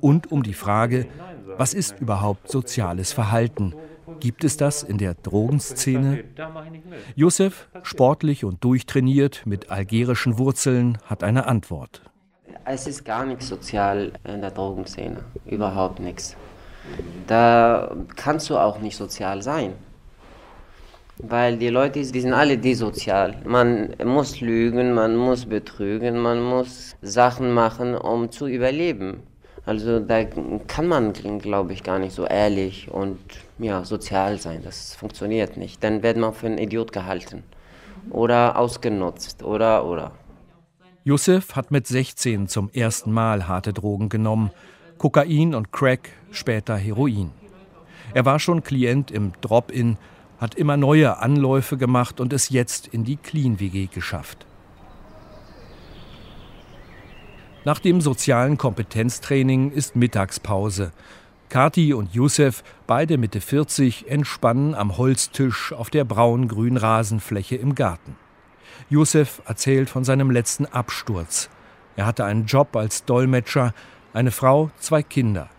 Und 0.00 0.32
um 0.32 0.42
die 0.42 0.54
Frage, 0.54 1.06
was 1.56 1.74
ist 1.74 2.00
überhaupt 2.00 2.50
soziales 2.50 3.12
Verhalten? 3.12 3.74
Gibt 4.18 4.44
es 4.44 4.56
das 4.56 4.82
in 4.82 4.98
der 4.98 5.14
Drogenszene? 5.14 6.24
Josef, 7.14 7.68
sportlich 7.82 8.44
und 8.44 8.64
durchtrainiert 8.64 9.42
mit 9.46 9.70
algerischen 9.70 10.38
Wurzeln, 10.38 10.98
hat 11.04 11.22
eine 11.22 11.46
Antwort. 11.46 12.02
Es 12.64 12.86
ist 12.86 13.04
gar 13.04 13.24
nichts 13.24 13.48
sozial 13.48 14.12
in 14.24 14.40
der 14.40 14.50
Drogenszene. 14.50 15.24
Überhaupt 15.46 16.00
nichts. 16.00 16.36
Da 17.26 17.94
kannst 18.16 18.50
du 18.50 18.58
auch 18.58 18.80
nicht 18.80 18.96
sozial 18.96 19.42
sein. 19.42 19.74
Weil 21.18 21.58
die 21.58 21.68
Leute, 21.68 22.00
die 22.00 22.20
sind 22.20 22.32
alle 22.32 22.56
desozial. 22.56 23.36
Man 23.44 23.94
muss 24.04 24.40
lügen, 24.40 24.94
man 24.94 25.16
muss 25.16 25.44
betrügen, 25.44 26.18
man 26.18 26.42
muss 26.42 26.96
Sachen 27.02 27.52
machen, 27.52 27.94
um 27.94 28.30
zu 28.30 28.46
überleben. 28.46 29.22
Also 29.66 30.00
da 30.00 30.24
kann 30.66 30.86
man, 30.86 31.12
glaube 31.12 31.72
ich, 31.74 31.82
gar 31.82 31.98
nicht 31.98 32.14
so 32.14 32.24
ehrlich 32.24 32.90
und 32.90 33.18
ja, 33.60 33.84
sozial 33.84 34.38
sein. 34.38 34.62
Das 34.62 34.94
funktioniert 34.94 35.56
nicht. 35.56 35.82
Dann 35.84 36.02
wird 36.02 36.16
man 36.16 36.32
für 36.32 36.46
einen 36.46 36.58
Idiot 36.58 36.92
gehalten 36.92 37.44
oder 38.10 38.58
ausgenutzt 38.58 39.42
oder 39.42 39.84
oder. 39.84 40.12
Yusuf 41.04 41.56
hat 41.56 41.70
mit 41.70 41.86
16 41.86 42.48
zum 42.48 42.70
ersten 42.70 43.12
Mal 43.12 43.48
harte 43.48 43.72
Drogen 43.72 44.08
genommen. 44.08 44.50
Kokain 44.98 45.54
und 45.54 45.72
Crack, 45.72 46.10
später 46.30 46.76
Heroin. 46.76 47.32
Er 48.12 48.24
war 48.24 48.38
schon 48.38 48.62
Klient 48.62 49.10
im 49.10 49.32
Drop-In, 49.40 49.96
hat 50.38 50.54
immer 50.56 50.76
neue 50.76 51.18
Anläufe 51.18 51.76
gemacht 51.76 52.20
und 52.20 52.32
es 52.32 52.50
jetzt 52.50 52.88
in 52.88 53.04
die 53.04 53.16
Clean-WG 53.16 53.86
geschafft. 53.86 54.46
Nach 57.64 57.78
dem 57.78 58.00
sozialen 58.00 58.56
Kompetenztraining 58.56 59.70
ist 59.70 59.96
Mittagspause. 59.96 60.92
Kati 61.50 61.92
und 61.92 62.14
Youssef, 62.14 62.64
beide 62.86 63.18
Mitte 63.18 63.42
40, 63.42 64.10
entspannen 64.10 64.74
am 64.74 64.96
Holztisch 64.96 65.74
auf 65.74 65.90
der 65.90 66.04
braun-grün 66.04 66.78
Rasenfläche 66.78 67.56
im 67.56 67.74
Garten. 67.74 68.16
Youssef 68.88 69.42
erzählt 69.44 69.90
von 69.90 70.04
seinem 70.04 70.30
letzten 70.30 70.64
Absturz. 70.64 71.50
Er 71.96 72.06
hatte 72.06 72.24
einen 72.24 72.46
Job 72.46 72.74
als 72.74 73.04
Dolmetscher, 73.04 73.74
eine 74.14 74.30
Frau, 74.30 74.70
zwei 74.78 75.02
Kinder. 75.02 75.50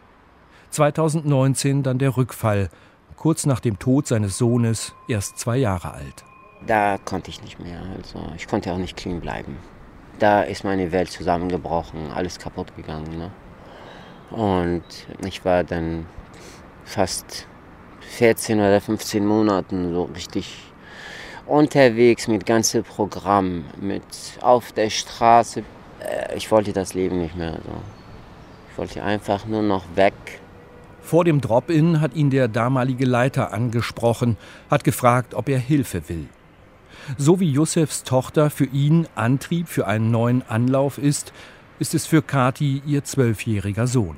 2019 0.71 1.83
dann 1.83 1.99
der 1.99 2.17
Rückfall, 2.17 2.69
kurz 3.15 3.45
nach 3.45 3.59
dem 3.59 3.77
Tod 3.77 4.07
seines 4.07 4.39
Sohnes, 4.39 4.95
erst 5.07 5.37
zwei 5.37 5.57
Jahre 5.57 5.93
alt. 5.93 6.23
Da 6.65 6.97
konnte 6.97 7.29
ich 7.29 7.43
nicht 7.43 7.59
mehr, 7.59 7.83
also 7.95 8.31
ich 8.35 8.47
konnte 8.47 8.71
auch 8.73 8.77
nicht 8.77 8.97
clean 8.97 9.21
bleiben 9.21 9.57
da 10.21 10.43
ist 10.43 10.63
meine 10.63 10.91
Welt 10.91 11.09
zusammengebrochen, 11.09 12.11
alles 12.13 12.37
kaputt 12.37 12.75
gegangen. 12.75 13.17
Ne? 13.17 13.31
Und 14.31 14.83
ich 15.25 15.43
war 15.43 15.63
dann 15.63 16.05
fast 16.85 17.47
14 18.17 18.59
oder 18.59 18.81
15 18.81 19.25
Monaten 19.25 19.93
so 19.93 20.03
richtig 20.03 20.71
unterwegs 21.45 22.27
mit 22.27 22.45
ganzem 22.45 22.83
Programm, 22.83 23.65
mit 23.79 24.03
auf 24.41 24.71
der 24.71 24.89
Straße. 24.89 25.63
Äh, 25.99 26.35
ich 26.37 26.49
wollte 26.51 26.73
das 26.73 26.93
Leben 26.93 27.19
nicht 27.19 27.35
mehr. 27.35 27.53
So. 27.53 27.73
Ich 28.71 28.77
wollte 28.77 29.03
einfach 29.03 29.45
nur 29.45 29.61
noch 29.61 29.83
weg. 29.95 30.13
Vor 31.01 31.25
dem 31.25 31.41
Drop-In 31.41 31.99
hat 31.99 32.15
ihn 32.15 32.29
der 32.29 32.47
damalige 32.47 33.05
Leiter 33.05 33.53
angesprochen, 33.53 34.37
hat 34.69 34.83
gefragt, 34.83 35.33
ob 35.33 35.49
er 35.49 35.59
Hilfe 35.59 36.07
will. 36.07 36.29
So 37.17 37.39
wie 37.39 37.51
Josefs 37.51 38.03
Tochter 38.03 38.49
für 38.49 38.65
ihn 38.65 39.07
Antrieb 39.15 39.67
für 39.67 39.87
einen 39.87 40.11
neuen 40.11 40.43
Anlauf 40.47 40.97
ist, 40.97 41.33
ist 41.81 41.95
es 41.95 42.05
für 42.05 42.21
Kati 42.21 42.83
ihr 42.85 43.03
zwölfjähriger 43.03 43.87
Sohn. 43.87 44.17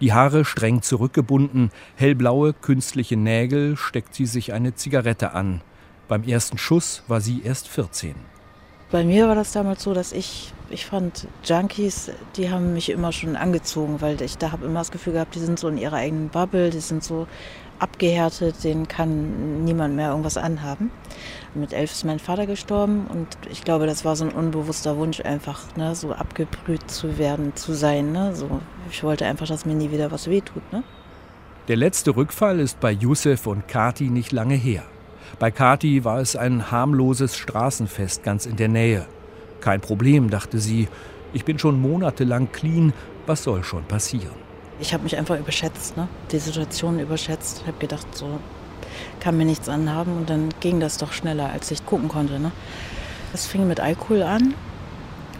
Die 0.00 0.14
Haare 0.14 0.46
streng 0.46 0.80
zurückgebunden, 0.80 1.70
hellblaue 1.94 2.54
künstliche 2.54 3.18
Nägel 3.18 3.76
steckt 3.76 4.14
sie 4.14 4.24
sich 4.24 4.54
eine 4.54 4.74
Zigarette 4.74 5.34
an. 5.34 5.60
Beim 6.08 6.22
ersten 6.22 6.56
Schuss 6.56 7.02
war 7.06 7.20
sie 7.20 7.42
erst 7.44 7.68
14. 7.68 8.14
Bei 8.90 9.04
mir 9.04 9.28
war 9.28 9.34
das 9.34 9.52
damals 9.52 9.82
so, 9.82 9.92
dass 9.92 10.12
ich, 10.12 10.54
ich 10.70 10.86
fand 10.86 11.28
Junkies, 11.44 12.12
die 12.36 12.50
haben 12.50 12.72
mich 12.72 12.88
immer 12.88 13.12
schon 13.12 13.36
angezogen, 13.36 14.00
weil 14.00 14.20
ich 14.22 14.38
da 14.38 14.50
habe 14.50 14.64
immer 14.64 14.80
das 14.80 14.90
Gefühl 14.90 15.12
gehabt, 15.12 15.34
die 15.34 15.40
sind 15.40 15.58
so 15.58 15.68
in 15.68 15.76
ihrer 15.76 15.96
eigenen 15.96 16.30
Bubble, 16.30 16.70
die 16.70 16.80
sind 16.80 17.04
so 17.04 17.26
abgehärtet, 17.80 18.62
denen 18.62 18.86
kann 18.88 19.64
niemand 19.64 19.96
mehr 19.96 20.10
irgendwas 20.10 20.36
anhaben. 20.36 20.90
Mit 21.54 21.72
elf 21.72 21.90
ist 21.90 22.04
mein 22.04 22.18
Vater 22.18 22.46
gestorben 22.46 23.06
und 23.08 23.26
ich 23.50 23.64
glaube, 23.64 23.86
das 23.86 24.04
war 24.04 24.14
so 24.14 24.24
ein 24.24 24.30
unbewusster 24.30 24.96
Wunsch, 24.96 25.20
einfach 25.20 25.76
ne, 25.76 25.94
so 25.94 26.12
abgebrüht 26.12 26.90
zu 26.90 27.18
werden, 27.18 27.56
zu 27.56 27.72
sein. 27.72 28.12
Ne? 28.12 28.34
So, 28.34 28.60
ich 28.90 29.02
wollte 29.02 29.26
einfach, 29.26 29.48
dass 29.48 29.66
mir 29.66 29.74
nie 29.74 29.90
wieder 29.90 30.12
was 30.12 30.28
wehtut. 30.28 30.62
Ne? 30.72 30.84
Der 31.68 31.76
letzte 31.76 32.14
Rückfall 32.16 32.60
ist 32.60 32.80
bei 32.80 32.92
Yusuf 32.92 33.46
und 33.46 33.66
Kati 33.66 34.10
nicht 34.10 34.32
lange 34.32 34.54
her. 34.54 34.82
Bei 35.38 35.50
Kati 35.50 36.04
war 36.04 36.20
es 36.20 36.36
ein 36.36 36.70
harmloses 36.70 37.36
Straßenfest 37.36 38.22
ganz 38.22 38.46
in 38.46 38.56
der 38.56 38.68
Nähe. 38.68 39.06
Kein 39.60 39.80
Problem, 39.80 40.30
dachte 40.30 40.58
sie. 40.58 40.88
Ich 41.32 41.44
bin 41.44 41.58
schon 41.58 41.80
monatelang 41.80 42.50
clean, 42.50 42.92
was 43.26 43.44
soll 43.44 43.62
schon 43.62 43.84
passieren? 43.84 44.49
Ich 44.80 44.92
habe 44.94 45.02
mich 45.02 45.16
einfach 45.16 45.38
überschätzt, 45.38 45.96
ne? 45.96 46.08
die 46.32 46.38
Situation 46.38 46.98
überschätzt. 46.98 47.60
Ich 47.62 47.66
habe 47.66 47.78
gedacht, 47.78 48.06
so 48.12 48.40
kann 49.20 49.36
mir 49.36 49.44
nichts 49.44 49.68
anhaben 49.68 50.16
und 50.16 50.30
dann 50.30 50.48
ging 50.60 50.80
das 50.80 50.96
doch 50.96 51.12
schneller, 51.12 51.50
als 51.50 51.70
ich 51.70 51.84
gucken 51.84 52.08
konnte. 52.08 52.40
Ne? 52.40 52.50
Fing 53.34 53.68
mit 53.68 53.80
Alkohol 53.80 54.22
an 54.22 54.54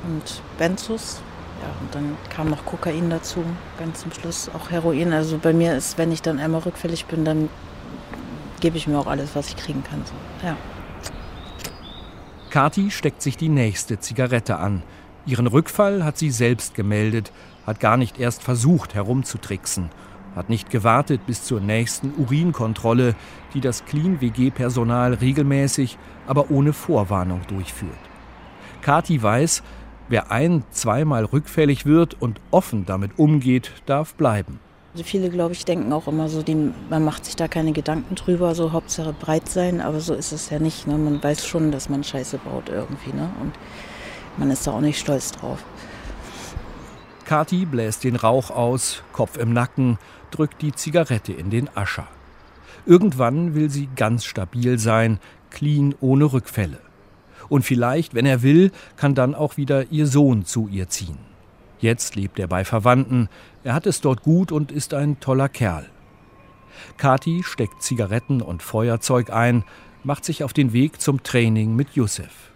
und 0.05 0.43
Benzos. 0.59 1.21
Ja, 1.63 1.69
und 1.81 1.95
dann 1.95 2.17
kam 2.35 2.49
noch 2.49 2.65
Kokain 2.65 3.11
dazu, 3.11 3.45
ganz 3.79 4.01
zum 4.01 4.13
Schluss 4.13 4.49
auch 4.49 4.71
Heroin. 4.71 5.13
Also 5.13 5.37
bei 5.37 5.53
mir 5.53 5.77
ist, 5.77 5.99
wenn 5.99 6.11
ich 6.11 6.23
dann 6.23 6.39
einmal 6.39 6.63
rückfällig 6.63 7.05
bin, 7.07 7.25
dann 7.25 7.51
gebe 8.61 8.79
ich 8.79 8.87
mir 8.87 8.99
auch 8.99 9.07
alles, 9.07 9.35
was 9.35 9.49
ich 9.49 9.57
kriegen 9.57 9.83
kann. 9.85 10.03
So. 10.07 10.47
Ja. 10.47 10.57
Kati 12.51 12.91
steckt 12.91 13.21
sich 13.23 13.37
die 13.37 13.49
nächste 13.49 13.99
Zigarette 13.99 14.59
an. 14.59 14.83
Ihren 15.27 15.47
Rückfall 15.47 16.05
hat 16.05 16.17
sie 16.17 16.31
selbst 16.31 16.75
gemeldet, 16.75 17.33
hat 17.67 17.79
gar 17.79 17.97
nicht 17.97 18.19
erst 18.19 18.43
versucht 18.43 18.95
herumzutricksen, 18.95 19.91
hat 20.35 20.49
nicht 20.49 20.71
gewartet 20.71 21.27
bis 21.27 21.45
zur 21.45 21.61
nächsten 21.61 22.13
Urinkontrolle, 22.17 23.15
die 23.55 23.61
das 23.61 23.85
Clean-WG-Personal 23.85 25.15
regelmäßig, 25.15 25.99
aber 26.27 26.51
ohne 26.51 26.73
Vorwarnung 26.73 27.43
durchführt. 27.49 27.93
Kati 28.81 29.23
weiß, 29.23 29.63
wer 30.09 30.31
ein-, 30.31 30.65
zweimal 30.71 31.25
rückfällig 31.25 31.85
wird 31.85 32.21
und 32.21 32.41
offen 32.51 32.87
damit 32.87 33.19
umgeht, 33.19 33.73
darf 33.87 34.15
bleiben. 34.15 34.59
Also 34.93 35.05
viele, 35.05 35.31
glaube 35.31 35.53
ich, 35.53 35.65
denken 35.65 35.93
auch 35.93 36.09
immer 36.09 36.29
so, 36.29 36.43
die, 36.43 36.73
man 36.89 37.05
macht 37.05 37.25
sich 37.25 37.37
da 37.37 37.47
keine 37.47 37.73
Gedanken 37.73 38.17
drüber, 38.17 38.57
so 38.57 38.73
Hauptsache 38.73 39.13
breit 39.13 39.49
sein, 39.49 39.81
aber 39.81 40.01
so 40.01 40.15
ist 40.15 40.33
es 40.33 40.51
ja 40.51 40.59
nicht. 40.59 40.89
Ne? 40.89 40.99
Man 40.99 41.23
weiß 41.23 41.47
schon, 41.47 41.71
dass 41.71 41.89
man 41.89 42.03
Scheiße 42.03 42.39
baut 42.39 42.69
irgendwie. 42.69 43.13
Ne? 43.13 43.31
Und 43.41 43.53
man 44.41 44.51
ist 44.51 44.67
da 44.67 44.73
auch 44.73 44.81
nicht 44.81 44.99
stolz 44.99 45.31
drauf. 45.31 45.63
Kati 47.27 47.67
bläst 47.67 48.03
den 48.03 48.17
Rauch 48.17 48.51
aus, 48.51 49.05
Kopf 49.13 49.37
im 49.37 49.53
Nacken, 49.53 49.99
drückt 50.33 50.63
die 50.63 50.73
Zigarette 50.73 51.33
in 51.33 51.51
den 51.51 51.69
Ascher. 51.77 52.09
Irgendwann 52.87 53.55
will 53.55 53.71
sie 53.71 53.89
ganz 53.95 54.25
stabil 54.25 54.79
sein, 54.79 55.21
clean 55.51 55.95
ohne 56.01 56.33
Rückfälle. 56.33 56.79
Und 57.49 57.65
vielleicht, 57.65 58.15
wenn 58.15 58.27
er 58.27 58.43
will, 58.43 58.73
kann 58.97 59.15
dann 59.15 59.35
auch 59.35 59.57
wieder 59.57 59.93
ihr 59.93 60.07
Sohn 60.07 60.45
zu 60.45 60.69
ihr 60.69 60.89
ziehen. 60.89 61.19
Jetzt 61.79 62.17
lebt 62.17 62.39
er 62.39 62.49
bei 62.49 62.65
Verwandten, 62.65 63.29
er 63.63 63.75
hat 63.75 63.87
es 63.87 64.01
dort 64.01 64.23
gut 64.23 64.53
und 64.53 64.73
ist 64.73 64.95
ein 64.95 65.21
toller 65.21 65.49
Kerl. 65.49 65.87
Kati 66.97 67.43
steckt 67.45 67.83
Zigaretten 67.83 68.41
und 68.41 68.63
Feuerzeug 68.63 69.31
ein, 69.31 69.65
macht 70.03 70.25
sich 70.25 70.45
auf 70.45 70.53
den 70.53 70.73
Weg 70.73 71.01
zum 71.01 71.23
Training 71.23 71.77
mit 71.77 71.91
Yusuf. 71.91 72.50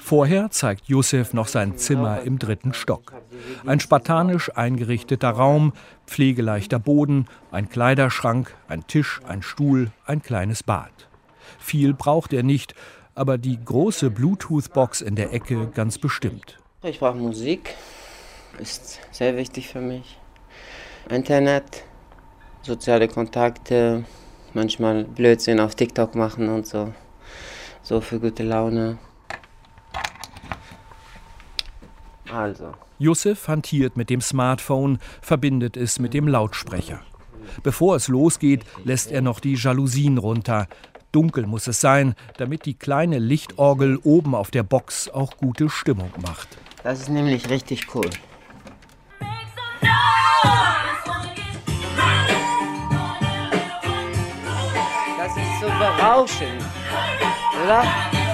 Vorher 0.00 0.50
zeigt 0.50 0.88
Yusuf 0.88 1.32
noch 1.32 1.46
sein 1.46 1.76
Zimmer 1.76 2.22
im 2.22 2.38
dritten 2.38 2.74
Stock. 2.74 3.14
Ein 3.66 3.80
spartanisch 3.80 4.50
eingerichteter 4.54 5.30
Raum, 5.30 5.72
pflegeleichter 6.06 6.78
Boden, 6.78 7.26
ein 7.50 7.68
Kleiderschrank, 7.68 8.54
ein 8.68 8.86
Tisch, 8.86 9.20
ein 9.26 9.42
Stuhl, 9.42 9.90
ein 10.06 10.22
kleines 10.22 10.62
Bad. 10.62 10.90
Viel 11.58 11.94
braucht 11.94 12.32
er 12.32 12.42
nicht, 12.42 12.74
aber 13.14 13.38
die 13.38 13.62
große 13.62 14.10
Bluetooth-Box 14.10 15.00
in 15.00 15.16
der 15.16 15.32
Ecke 15.32 15.68
ganz 15.68 15.98
bestimmt. 15.98 16.58
Ich 16.82 16.98
brauche 16.98 17.18
Musik, 17.18 17.74
ist 18.58 19.00
sehr 19.10 19.36
wichtig 19.36 19.68
für 19.68 19.80
mich. 19.80 20.18
Internet, 21.08 21.84
soziale 22.62 23.08
Kontakte, 23.08 24.04
manchmal 24.54 25.04
Blödsinn 25.04 25.60
auf 25.60 25.74
TikTok 25.74 26.14
machen 26.14 26.48
und 26.48 26.66
so. 26.66 26.92
So 27.82 28.00
für 28.00 28.20
gute 28.20 28.42
Laune. 28.42 28.98
Also. 32.32 32.72
Yusuf 32.98 33.48
hantiert 33.48 33.96
mit 33.96 34.10
dem 34.10 34.20
Smartphone, 34.20 34.98
verbindet 35.20 35.76
es 35.76 35.98
mit 35.98 36.14
dem 36.14 36.28
Lautsprecher. 36.28 37.00
Bevor 37.62 37.96
es 37.96 38.08
losgeht, 38.08 38.64
lässt 38.84 39.10
er 39.10 39.20
noch 39.20 39.40
die 39.40 39.54
Jalousien 39.54 40.18
runter, 40.18 40.68
Dunkel 41.12 41.46
muss 41.46 41.66
es 41.66 41.80
sein, 41.80 42.14
damit 42.38 42.64
die 42.64 42.72
kleine 42.72 43.18
Lichtorgel 43.18 43.98
oben 44.02 44.34
auf 44.34 44.50
der 44.50 44.62
Box 44.62 45.10
auch 45.10 45.36
gute 45.36 45.68
Stimmung 45.68 46.10
macht. 46.22 46.48
Das 46.82 47.00
ist 47.00 47.10
nämlich 47.10 47.50
richtig 47.50 47.94
cool. 47.94 48.08
Das 55.18 55.36
ist 55.36 55.60
so 55.60 55.66
berauschend, 55.66 56.62
oder? 57.62 57.84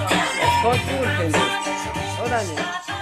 Das 0.09 0.13
ist 0.13 0.61
voll 0.61 0.79
cool, 0.89 1.07
finde 1.17 1.37
ich. 1.37 2.25
Oder 2.25 2.41
nicht? 2.43 2.98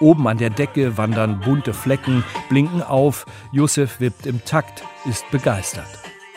Oben 0.00 0.28
an 0.28 0.38
der 0.38 0.50
Decke 0.50 0.96
wandern 0.96 1.40
bunte 1.40 1.74
Flecken, 1.74 2.24
blinken 2.48 2.82
auf. 2.82 3.26
Josef 3.52 4.00
wippt 4.00 4.26
im 4.26 4.44
Takt, 4.44 4.84
ist 5.04 5.28
begeistert. 5.30 5.88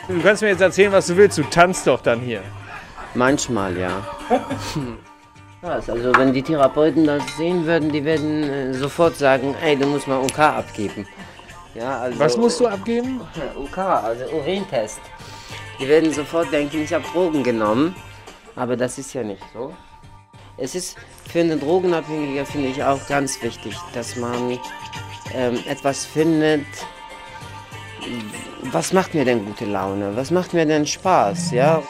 Du 0.08 0.20
kannst 0.20 0.42
mir 0.42 0.48
jetzt 0.48 0.60
erzählen, 0.60 0.90
was 0.90 1.06
du 1.06 1.16
willst. 1.16 1.38
Du 1.38 1.42
tanzt 1.44 1.86
doch 1.86 2.00
dann 2.00 2.20
hier. 2.20 2.42
Manchmal, 3.14 3.76
ja. 3.76 3.90
also 5.62 5.94
wenn 6.16 6.32
die 6.32 6.42
Therapeuten 6.42 7.06
das 7.06 7.22
sehen 7.36 7.64
würden, 7.66 7.92
die 7.92 8.04
würden 8.04 8.42
äh, 8.42 8.74
sofort 8.74 9.16
sagen, 9.16 9.54
ey, 9.62 9.76
du 9.76 9.86
musst 9.86 10.08
mal 10.08 10.18
UK 10.18 10.38
abgeben. 10.38 11.06
Ja, 11.74 12.00
also, 12.00 12.18
was 12.18 12.36
musst 12.36 12.60
du 12.60 12.66
abgeben? 12.66 13.20
UK, 13.56 13.78
also 13.78 14.24
Urintest. 14.34 15.00
Die 15.78 15.88
werden 15.88 16.12
sofort 16.12 16.52
denken, 16.52 16.82
ich 16.82 16.92
habe 16.92 17.04
Drogen 17.12 17.42
genommen. 17.42 17.94
Aber 18.56 18.76
das 18.76 18.98
ist 18.98 19.14
ja 19.14 19.22
nicht 19.22 19.42
so. 19.54 19.72
Es 20.58 20.74
ist 20.74 20.96
für 21.30 21.40
einen 21.40 21.58
Drogenabhängiger, 21.58 22.44
finde 22.44 22.68
ich, 22.68 22.84
auch 22.84 23.06
ganz 23.08 23.42
wichtig, 23.42 23.74
dass 23.94 24.16
man 24.16 24.58
ähm, 25.34 25.58
etwas 25.66 26.04
findet, 26.04 26.66
was 28.70 28.92
macht 28.92 29.14
mir 29.14 29.24
denn 29.24 29.44
gute 29.44 29.64
Laune? 29.64 30.14
Was 30.16 30.30
macht 30.30 30.52
mir 30.54 30.66
denn 30.66 30.86
Spaß? 30.86 31.52
Ja? 31.52 31.82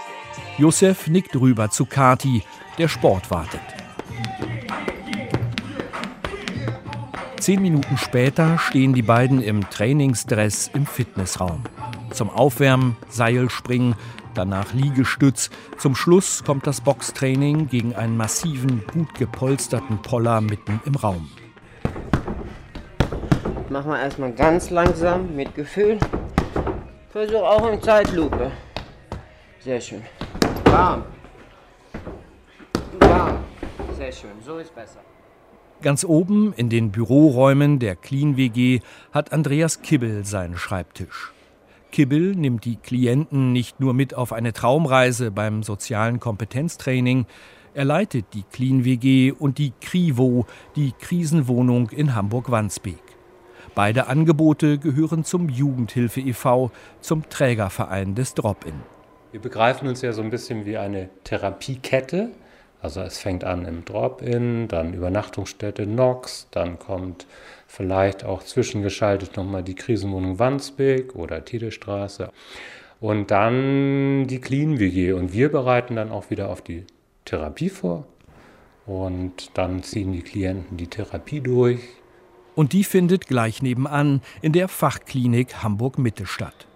Josef 0.58 1.08
nickt 1.08 1.34
rüber 1.36 1.70
zu 1.70 1.86
Kati, 1.86 2.42
der 2.78 2.88
Sport 2.88 3.30
wartet. 3.30 3.60
Zehn 7.40 7.60
Minuten 7.60 7.98
später 7.98 8.58
stehen 8.58 8.94
die 8.94 9.02
beiden 9.02 9.42
im 9.42 9.68
Trainingsdress 9.68 10.70
im 10.74 10.86
Fitnessraum. 10.86 11.64
Zum 12.12 12.30
Aufwärmen, 12.30 12.96
Seilspringen, 13.08 13.96
danach 14.34 14.72
Liegestütz. 14.72 15.50
Zum 15.78 15.94
Schluss 15.94 16.44
kommt 16.44 16.66
das 16.66 16.80
Boxtraining 16.80 17.68
gegen 17.68 17.94
einen 17.94 18.16
massiven, 18.16 18.84
gut 18.92 19.14
gepolsterten 19.14 20.02
Poller 20.02 20.40
mitten 20.40 20.80
im 20.84 20.94
Raum. 20.94 21.30
Machen 23.68 23.90
wir 23.90 24.00
erstmal 24.00 24.32
ganz 24.32 24.70
langsam 24.70 25.34
mit 25.34 25.54
Gefühl. 25.54 25.98
Versuch 27.10 27.42
auch 27.42 27.68
in 27.70 27.80
Zeitlupe. 27.80 28.50
Sehr 29.60 29.80
schön. 29.80 30.02
Warm. 30.64 31.04
Warm. 33.00 33.38
Sehr 33.96 34.12
schön. 34.12 34.30
So 34.44 34.58
ist 34.58 34.74
besser. 34.74 35.00
Ganz 35.82 36.04
oben 36.04 36.52
in 36.54 36.68
den 36.68 36.92
Büroräumen 36.92 37.78
der 37.78 37.96
Clean 37.96 38.36
WG 38.36 38.80
hat 39.10 39.32
Andreas 39.32 39.82
Kibbel 39.82 40.24
seinen 40.24 40.56
Schreibtisch. 40.56 41.32
Kibbel 41.92 42.34
nimmt 42.34 42.64
die 42.64 42.76
Klienten 42.76 43.52
nicht 43.52 43.78
nur 43.78 43.92
mit 43.92 44.14
auf 44.14 44.32
eine 44.32 44.54
Traumreise 44.54 45.30
beim 45.30 45.62
sozialen 45.62 46.18
Kompetenztraining, 46.18 47.26
er 47.74 47.84
leitet 47.84 48.26
die 48.32 48.42
Clean 48.42 48.84
WG 48.84 49.30
und 49.30 49.58
die 49.58 49.72
Krivo, 49.80 50.46
die 50.74 50.92
Krisenwohnung 50.98 51.90
in 51.90 52.14
Hamburg-Wandsbek. 52.14 53.02
Beide 53.74 54.06
Angebote 54.06 54.78
gehören 54.78 55.24
zum 55.24 55.48
Jugendhilfe 55.48 56.20
e.V., 56.20 56.70
zum 57.00 57.28
Trägerverein 57.28 58.14
des 58.14 58.34
Drop-In. 58.34 58.74
Wir 59.30 59.40
begreifen 59.40 59.88
uns 59.88 60.02
ja 60.02 60.12
so 60.12 60.20
ein 60.22 60.28
bisschen 60.28 60.66
wie 60.66 60.76
eine 60.76 61.08
Therapiekette. 61.24 62.30
Also 62.82 63.00
es 63.00 63.18
fängt 63.18 63.44
an 63.44 63.64
im 63.64 63.84
Drop-In, 63.84 64.68
dann 64.68 64.92
Übernachtungsstätte 64.92 65.86
Nox, 65.86 66.48
dann 66.50 66.78
kommt 66.78 67.26
vielleicht 67.68 68.24
auch 68.24 68.42
zwischengeschaltet 68.42 69.36
nochmal 69.36 69.62
die 69.62 69.76
Krisenwohnung 69.76 70.38
Wandsbek 70.38 71.14
oder 71.14 71.44
Tiedestraße 71.44 72.30
und 73.00 73.30
dann 73.30 74.26
die 74.26 74.40
Clean 74.40 74.78
WG. 74.80 75.12
Und 75.12 75.32
wir 75.32 75.50
bereiten 75.50 75.96
dann 75.96 76.10
auch 76.10 76.30
wieder 76.30 76.50
auf 76.50 76.60
die 76.60 76.84
Therapie 77.24 77.70
vor 77.70 78.04
und 78.84 79.56
dann 79.56 79.82
ziehen 79.84 80.12
die 80.12 80.22
Klienten 80.22 80.76
die 80.76 80.88
Therapie 80.88 81.40
durch, 81.40 81.80
und 82.54 82.72
die 82.74 82.84
findet 82.84 83.26
gleich 83.26 83.62
nebenan 83.62 84.20
in 84.42 84.52
der 84.52 84.68
Fachklinik 84.68 85.62
Hamburg-Mitte 85.62 86.26
statt. 86.26 86.66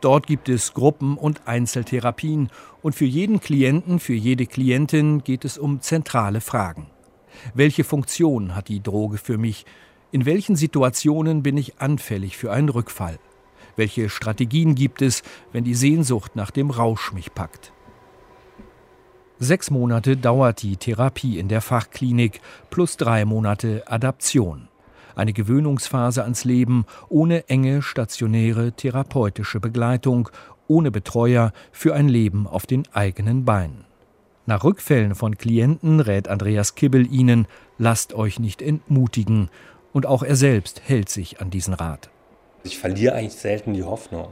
Dort 0.00 0.26
gibt 0.26 0.48
es 0.48 0.74
Gruppen- 0.74 1.16
und 1.16 1.46
Einzeltherapien 1.46 2.50
und 2.82 2.94
für 2.94 3.04
jeden 3.04 3.40
Klienten, 3.40 4.00
für 4.00 4.14
jede 4.14 4.46
Klientin 4.46 5.22
geht 5.22 5.44
es 5.44 5.58
um 5.58 5.80
zentrale 5.80 6.40
Fragen. 6.40 6.86
Welche 7.54 7.84
Funktion 7.84 8.54
hat 8.54 8.68
die 8.68 8.82
Droge 8.82 9.18
für 9.18 9.38
mich? 9.38 9.64
In 10.10 10.26
welchen 10.26 10.56
Situationen 10.56 11.42
bin 11.42 11.56
ich 11.56 11.80
anfällig 11.80 12.36
für 12.36 12.52
einen 12.52 12.68
Rückfall? 12.68 13.18
Welche 13.76 14.10
Strategien 14.10 14.74
gibt 14.74 15.00
es, 15.00 15.22
wenn 15.52 15.64
die 15.64 15.74
Sehnsucht 15.74 16.36
nach 16.36 16.50
dem 16.50 16.70
Rausch 16.70 17.12
mich 17.12 17.32
packt? 17.34 17.72
Sechs 19.38 19.70
Monate 19.70 20.16
dauert 20.16 20.62
die 20.62 20.76
Therapie 20.76 21.38
in 21.38 21.48
der 21.48 21.62
Fachklinik 21.62 22.40
plus 22.70 22.96
drei 22.96 23.24
Monate 23.24 23.82
Adaption 23.86 24.68
eine 25.14 25.32
Gewöhnungsphase 25.32 26.22
ans 26.22 26.44
Leben 26.44 26.84
ohne 27.08 27.48
enge 27.48 27.82
stationäre 27.82 28.72
therapeutische 28.72 29.60
Begleitung, 29.60 30.28
ohne 30.68 30.90
Betreuer 30.90 31.52
für 31.70 31.94
ein 31.94 32.08
Leben 32.08 32.46
auf 32.46 32.66
den 32.66 32.84
eigenen 32.92 33.44
Beinen. 33.44 33.84
Nach 34.44 34.64
Rückfällen 34.64 35.14
von 35.14 35.38
Klienten 35.38 36.00
rät 36.00 36.26
Andreas 36.26 36.74
Kibbel 36.74 37.12
ihnen, 37.12 37.46
lasst 37.78 38.12
euch 38.12 38.40
nicht 38.40 38.60
entmutigen. 38.60 39.50
Und 39.92 40.06
auch 40.06 40.22
er 40.22 40.36
selbst 40.36 40.82
hält 40.84 41.08
sich 41.08 41.40
an 41.40 41.50
diesen 41.50 41.74
Rat. 41.74 42.10
Ich 42.64 42.78
verliere 42.78 43.14
eigentlich 43.14 43.34
selten 43.34 43.74
die 43.74 43.84
Hoffnung. 43.84 44.28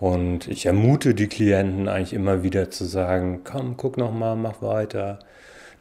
Und 0.00 0.48
ich 0.48 0.66
ermute 0.66 1.14
die 1.14 1.28
Klienten 1.28 1.88
eigentlich 1.88 2.12
immer 2.12 2.42
wieder 2.42 2.70
zu 2.70 2.84
sagen, 2.84 3.42
komm, 3.44 3.76
guck 3.76 3.98
noch 3.98 4.12
mal, 4.12 4.36
mach 4.36 4.62
weiter. 4.62 5.18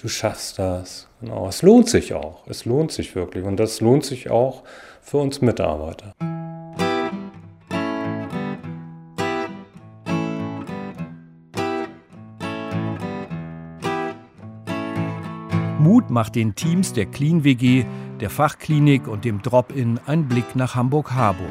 Du 0.01 0.07
schaffst 0.07 0.57
das. 0.57 1.07
Genau, 1.19 1.47
es 1.47 1.61
lohnt 1.61 1.87
sich 1.87 2.15
auch. 2.15 2.47
Es 2.47 2.65
lohnt 2.65 2.91
sich 2.91 3.13
wirklich. 3.13 3.45
Und 3.45 3.57
das 3.57 3.81
lohnt 3.81 4.03
sich 4.03 4.31
auch 4.31 4.63
für 4.99 5.17
uns 5.17 5.41
Mitarbeiter. 5.41 6.13
Mut 15.77 16.09
macht 16.09 16.33
den 16.33 16.55
Teams 16.55 16.93
der 16.93 17.05
Clean 17.05 17.43
WG, 17.43 17.85
der 18.19 18.31
Fachklinik 18.31 19.07
und 19.07 19.23
dem 19.23 19.43
Drop-In 19.43 19.99
ein 20.07 20.27
Blick 20.27 20.55
nach 20.55 20.73
Hamburg-Harburg. 20.73 21.47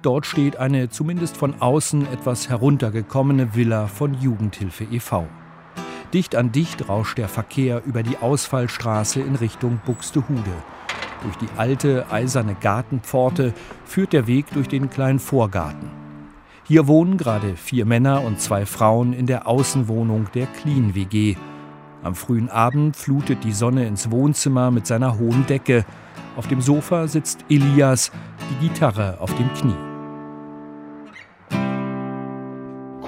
Dort 0.00 0.24
steht 0.24 0.56
eine 0.56 0.88
zumindest 0.88 1.36
von 1.36 1.60
außen 1.60 2.10
etwas 2.10 2.48
heruntergekommene 2.48 3.54
Villa 3.54 3.86
von 3.86 4.14
Jugendhilfe 4.14 4.84
e.V. 4.84 5.26
Dicht 6.12 6.34
an 6.36 6.52
dicht 6.52 6.88
rauscht 6.88 7.18
der 7.18 7.28
Verkehr 7.28 7.82
über 7.84 8.02
die 8.02 8.18
Ausfallstraße 8.18 9.20
in 9.20 9.34
Richtung 9.34 9.80
Buxtehude. 9.84 10.52
Durch 11.22 11.36
die 11.36 11.48
alte 11.56 12.06
eiserne 12.10 12.54
Gartenpforte 12.54 13.54
führt 13.84 14.12
der 14.12 14.26
Weg 14.26 14.46
durch 14.52 14.68
den 14.68 14.90
kleinen 14.90 15.18
Vorgarten. 15.18 15.90
Hier 16.64 16.86
wohnen 16.86 17.16
gerade 17.16 17.56
vier 17.56 17.84
Männer 17.86 18.22
und 18.22 18.40
zwei 18.40 18.66
Frauen 18.66 19.12
in 19.12 19.26
der 19.26 19.46
Außenwohnung 19.46 20.26
der 20.34 20.46
Clean 20.46 20.94
WG, 20.94 21.36
am 22.06 22.14
frühen 22.14 22.48
Abend 22.48 22.96
flutet 22.96 23.42
die 23.42 23.50
Sonne 23.50 23.84
ins 23.84 24.12
Wohnzimmer 24.12 24.70
mit 24.70 24.86
seiner 24.86 25.18
hohen 25.18 25.44
Decke. 25.46 25.84
Auf 26.36 26.46
dem 26.46 26.60
Sofa 26.60 27.08
sitzt 27.08 27.44
Elias, 27.48 28.12
die 28.48 28.68
Gitarre 28.68 29.16
auf 29.18 29.34
dem 29.34 29.52
Knie. 29.54 29.74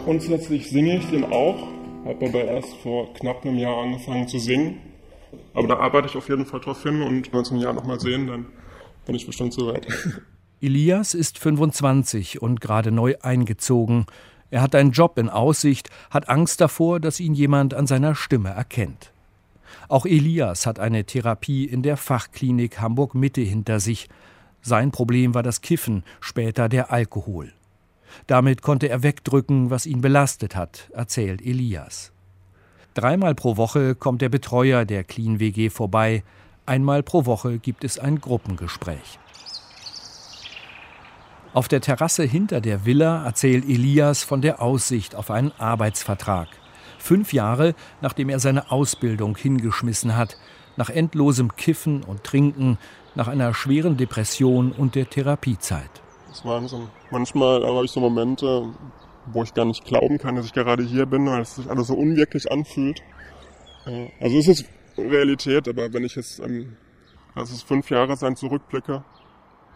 Grundsätzlich 0.05 0.69
singe 0.69 0.97
ich 0.97 1.09
den 1.11 1.25
auch, 1.27 1.78
habe 2.09 2.27
aber 2.27 2.45
erst 2.45 2.75
vor 2.79 3.13
knapp 3.15 3.45
einem 3.45 3.59
Jahr 3.59 3.77
angefangen 3.77 4.27
zu 4.27 4.39
singen. 4.39 4.81
Aber 5.53 5.69
da 5.69 5.77
arbeite 5.77 6.09
ich 6.09 6.17
auf 6.17 6.29
jeden 6.29 6.47
Fall 6.47 6.61
drauf 6.61 6.83
hin 6.83 7.03
und 7.03 7.27
wenn 7.27 7.33
wir 7.33 7.39
uns 7.39 7.51
im 7.51 7.59
Jahr 7.59 7.75
nochmal 7.75 8.01
sehen, 8.01 8.27
dann 8.27 8.47
bin 9.05 9.15
ich 9.15 9.27
bestimmt 9.27 9.53
soweit. 9.53 9.87
Elias 10.61 11.15
ist 11.15 11.39
25 11.39 12.43
und 12.43 12.61
gerade 12.61 12.91
neu 12.91 13.15
eingezogen. 13.21 14.07
Er 14.51 14.63
hat 14.63 14.75
einen 14.75 14.93
Job 14.93 15.19
in 15.19 15.29
Aussicht, 15.29 15.91
hat 16.11 16.29
Angst 16.29 16.61
davor, 16.61 16.99
dass 16.99 17.21
ihn 17.21 17.35
jemand 17.35 17.75
an 17.75 17.87
seiner 17.87 18.15
Stimme 18.15 18.49
erkennt. 18.49 19.13
Auch 19.89 20.07
Elias 20.07 20.67
hat 20.67 20.79
eine 20.79 21.05
Therapie 21.05 21.65
in 21.65 21.83
der 21.83 21.97
Fachklinik 21.97 22.81
Hamburg 22.81 23.15
Mitte 23.15 23.43
hinter 23.43 23.81
sich. 23.81 24.09
Sein 24.63 24.91
Problem 24.91 25.35
war 25.35 25.43
das 25.43 25.61
Kiffen, 25.61 26.03
später 26.21 26.69
der 26.69 26.91
Alkohol. 26.91 27.53
Damit 28.27 28.63
konnte 28.63 28.89
er 28.89 29.03
wegdrücken, 29.03 29.71
was 29.71 29.87
ihn 29.87 30.01
belastet 30.01 30.57
hat, 30.57 30.91
erzählt 30.93 31.41
Elias. 31.41 32.13
Dreimal 32.95 33.35
pro 33.35 33.57
Woche 33.57 33.95
kommt 33.95 34.23
der 34.23 34.29
Betreuer 34.29 34.85
der 34.85 35.05
Clean 35.05 35.39
WG 35.39 35.71
vorbei, 35.71 36.25
einmal 36.67 37.03
pro 37.03 37.27
Woche 37.27 37.59
gibt 37.59 37.85
es 37.85 37.99
ein 37.99 38.21
Gruppengespräch. 38.21 39.19
Auf 41.55 41.69
der 41.69 41.81
Terrasse 41.81 42.25
hinter 42.25 42.61
der 42.61 42.85
Villa 42.85 43.25
erzählt 43.25 43.65
Elias 43.65 44.23
von 44.23 44.43
der 44.43 44.61
Aussicht 44.61 45.15
auf 45.15 45.31
einen 45.31 45.53
Arbeitsvertrag. 45.59 46.49
Fünf 46.99 47.33
Jahre, 47.33 47.75
nachdem 48.01 48.29
er 48.29 48.39
seine 48.39 48.71
Ausbildung 48.71 49.37
hingeschmissen 49.37 50.17
hat, 50.17 50.37
nach 50.77 50.91
endlosem 50.91 51.57
Kiffen 51.57 52.03
und 52.05 52.23
Trinken, 52.23 52.79
nach 53.15 53.29
einer 53.29 53.55
schweren 53.55 53.97
Depression 53.97 54.73
und 54.73 54.95
der 54.95 55.09
Therapiezeit. 55.09 55.91
Es 56.31 56.45
waren 56.45 56.69
so, 56.69 56.89
manchmal 57.11 57.65
habe 57.65 57.85
ich 57.85 57.91
so 57.91 58.01
Momente, 58.01 58.67
wo 59.27 59.43
ich 59.43 59.55
gar 59.55 59.65
nicht 59.65 59.85
glauben 59.85 60.19
kann, 60.19 60.37
dass 60.37 60.47
ich 60.47 60.53
gerade 60.53 60.83
hier 60.83 61.07
bin, 61.07 61.27
weil 61.27 61.43
es 61.43 61.57
sich 61.57 61.69
alles 61.69 61.89
so 61.89 61.95
unwirklich 61.95 62.51
anfühlt. 62.51 63.03
Also 64.21 64.39
es 64.39 64.49
ist 64.49 64.65
Realität, 64.97 65.69
aber 65.69 65.93
wenn 65.93 66.05
ich 66.05 66.17
jetzt, 66.17 66.41
also 66.41 67.55
es 67.55 67.63
fünf 67.63 67.91
Jahre 67.91 68.17
sein 68.17 68.37
zurückblicke, 68.37 69.05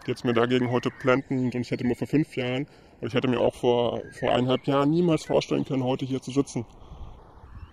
jetzt 0.05 0.25
mir 0.25 0.33
dagegen 0.33 0.69
heute 0.69 0.89
planten 0.91 1.45
und 1.45 1.55
ich 1.55 1.71
hätte 1.71 1.85
mir 1.85 1.95
vor 1.95 2.07
fünf 2.07 2.35
Jahren 2.35 2.67
und 3.01 3.07
ich 3.07 3.13
hätte 3.13 3.27
mir 3.27 3.39
auch 3.39 3.55
vor, 3.55 4.01
vor 4.19 4.31
eineinhalb 4.31 4.67
Jahren 4.67 4.91
niemals 4.91 5.25
vorstellen 5.25 5.65
können, 5.65 5.83
heute 5.83 6.05
hier 6.05 6.21
zu 6.21 6.31
sitzen. 6.31 6.65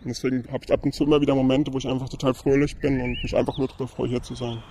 Und 0.02 0.08
deswegen 0.08 0.46
habe 0.50 0.64
ich 0.64 0.72
ab 0.72 0.84
und 0.84 0.94
zu 0.94 1.04
immer 1.04 1.20
wieder 1.20 1.34
Momente, 1.34 1.72
wo 1.72 1.78
ich 1.78 1.86
einfach 1.86 2.08
total 2.08 2.32
fröhlich 2.32 2.78
bin 2.78 3.00
und 3.00 3.22
mich 3.22 3.36
einfach 3.36 3.58
nur 3.58 3.68
darüber 3.68 3.88
freue, 3.88 4.08
hier 4.08 4.22
zu 4.22 4.34
sein. 4.34 4.62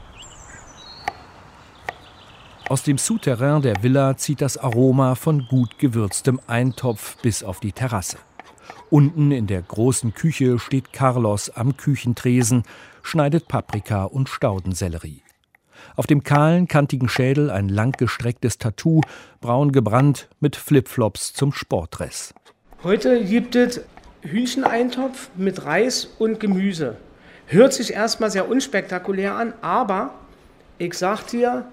Aus 2.69 2.84
dem 2.84 2.99
Souterrain 2.99 3.63
der 3.63 3.82
Villa 3.82 4.15
zieht 4.15 4.41
das 4.41 4.60
Aroma 4.60 5.15
von 5.15 5.47
gut 5.47 5.79
gewürztem 5.79 6.39
Eintopf 6.45 7.17
bis 7.23 7.43
auf 7.43 7.60
die 7.60 7.71
Terrasse. 7.71 8.17
Unten 8.91 9.32
in 9.32 9.47
der 9.47 9.63
großen 9.63 10.13
Küche 10.13 10.60
steht 10.60 10.93
Carlos 10.93 11.49
am 11.49 11.77
Küchentresen, 11.77 12.62
schneidet 13.01 13.47
Paprika 13.47 14.03
und 14.03 14.29
Staudensellerie. 14.29 15.23
Auf 15.95 16.05
dem 16.05 16.21
kahlen, 16.21 16.67
kantigen 16.67 17.10
Schädel 17.10 17.49
ein 17.49 17.69
langgestrecktes 17.69 18.60
Tattoo, 18.60 19.01
braun 19.41 19.71
gebrannt 19.71 20.29
mit 20.39 20.55
Flipflops 20.55 21.34
zum 21.34 21.51
Sportdress. 21.51 22.36
Heute 22.84 23.25
gibt 23.25 23.55
es 23.55 23.82
Hühncheneintopf 24.21 25.32
mit 25.36 25.65
Reis 25.65 26.08
und 26.19 26.39
Gemüse. 26.39 26.97
Hört 27.47 27.73
sich 27.73 27.93
erstmal 27.93 28.29
sehr 28.29 28.47
unspektakulär 28.47 29.34
an, 29.34 29.53
aber 29.62 30.13
ich 30.77 30.93
sag 30.93 31.25
dir, 31.25 31.65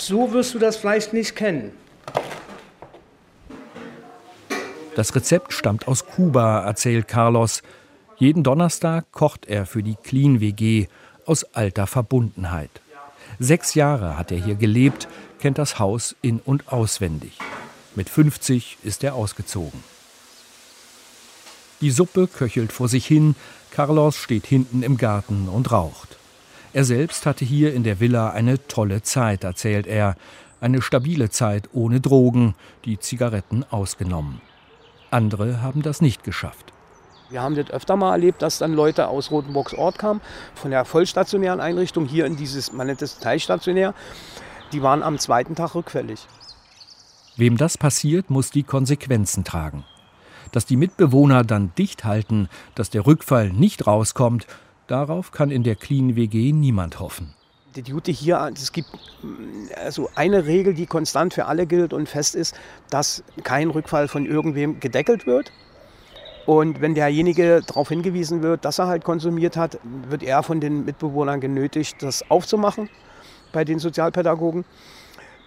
so 0.00 0.32
wirst 0.32 0.54
du 0.54 0.58
das 0.58 0.76
Fleisch 0.76 1.12
nicht 1.12 1.36
kennen. 1.36 1.72
Das 4.94 5.14
Rezept 5.14 5.52
stammt 5.52 5.88
aus 5.88 6.06
Kuba, 6.06 6.60
erzählt 6.60 7.06
Carlos. 7.06 7.62
Jeden 8.16 8.42
Donnerstag 8.42 9.12
kocht 9.12 9.46
er 9.46 9.66
für 9.66 9.82
die 9.82 9.96
Clean 9.96 10.40
WG 10.40 10.86
aus 11.26 11.44
alter 11.54 11.86
Verbundenheit. 11.86 12.70
Sechs 13.38 13.74
Jahre 13.74 14.16
hat 14.16 14.32
er 14.32 14.42
hier 14.42 14.54
gelebt, 14.54 15.06
kennt 15.38 15.58
das 15.58 15.78
Haus 15.78 16.16
in 16.22 16.40
und 16.40 16.72
auswendig. 16.72 17.38
Mit 17.94 18.08
50 18.08 18.78
ist 18.84 19.04
er 19.04 19.14
ausgezogen. 19.14 19.84
Die 21.82 21.90
Suppe 21.90 22.26
köchelt 22.26 22.72
vor 22.72 22.88
sich 22.88 23.06
hin, 23.06 23.34
Carlos 23.70 24.16
steht 24.16 24.46
hinten 24.46 24.82
im 24.82 24.96
Garten 24.96 25.48
und 25.50 25.70
raucht. 25.70 26.16
Er 26.76 26.84
selbst 26.84 27.24
hatte 27.24 27.46
hier 27.46 27.72
in 27.72 27.84
der 27.84 28.00
Villa 28.00 28.32
eine 28.32 28.66
tolle 28.66 29.00
Zeit, 29.00 29.44
erzählt 29.44 29.86
er. 29.86 30.14
Eine 30.60 30.82
stabile 30.82 31.30
Zeit 31.30 31.70
ohne 31.72 32.02
Drogen, 32.02 32.54
die 32.84 32.98
Zigaretten 32.98 33.64
ausgenommen. 33.70 34.42
Andere 35.10 35.62
haben 35.62 35.80
das 35.80 36.02
nicht 36.02 36.22
geschafft. 36.22 36.74
Wir 37.30 37.40
haben 37.40 37.54
das 37.54 37.70
öfter 37.70 37.96
mal 37.96 38.12
erlebt, 38.12 38.42
dass 38.42 38.58
dann 38.58 38.74
Leute 38.74 39.08
aus 39.08 39.30
Rotenburgs 39.30 39.72
Ort 39.72 39.98
kamen, 39.98 40.20
von 40.54 40.70
der 40.70 40.84
vollstationären 40.84 41.60
Einrichtung 41.60 42.04
hier 42.04 42.26
in 42.26 42.36
dieses, 42.36 42.74
man 42.74 42.88
nennt 42.88 43.00
es 43.00 43.20
teilstationär. 43.20 43.94
Die 44.74 44.82
waren 44.82 45.02
am 45.02 45.18
zweiten 45.18 45.54
Tag 45.54 45.74
rückfällig. 45.74 46.26
Wem 47.38 47.56
das 47.56 47.78
passiert, 47.78 48.28
muss 48.28 48.50
die 48.50 48.64
Konsequenzen 48.64 49.44
tragen. 49.44 49.86
Dass 50.52 50.66
die 50.66 50.76
Mitbewohner 50.76 51.42
dann 51.42 51.72
dicht 51.78 52.04
halten, 52.04 52.50
dass 52.74 52.90
der 52.90 53.06
Rückfall 53.06 53.48
nicht 53.48 53.86
rauskommt, 53.86 54.46
darauf 54.86 55.32
kann 55.32 55.50
in 55.50 55.62
der 55.62 55.76
Clean 55.76 56.16
WG 56.16 56.52
niemand 56.52 57.00
hoffen. 57.00 57.34
Die 57.74 57.82
Duty 57.82 58.14
hier, 58.14 58.50
es 58.54 58.72
gibt 58.72 58.88
also 59.76 60.08
eine 60.14 60.46
Regel, 60.46 60.72
die 60.72 60.86
konstant 60.86 61.34
für 61.34 61.44
alle 61.44 61.66
gilt 61.66 61.92
und 61.92 62.08
fest 62.08 62.34
ist, 62.34 62.54
dass 62.88 63.22
kein 63.44 63.68
Rückfall 63.68 64.08
von 64.08 64.24
irgendwem 64.24 64.80
gedeckelt 64.80 65.26
wird. 65.26 65.52
Und 66.46 66.80
wenn 66.80 66.94
derjenige 66.94 67.60
darauf 67.66 67.88
hingewiesen 67.88 68.42
wird, 68.42 68.64
dass 68.64 68.78
er 68.78 68.86
halt 68.86 69.04
konsumiert 69.04 69.56
hat, 69.56 69.78
wird 70.08 70.22
er 70.22 70.42
von 70.42 70.60
den 70.60 70.84
Mitbewohnern 70.84 71.40
genötigt, 71.40 72.02
das 72.02 72.30
aufzumachen 72.30 72.88
bei 73.52 73.64
den 73.64 73.78
Sozialpädagogen. 73.78 74.64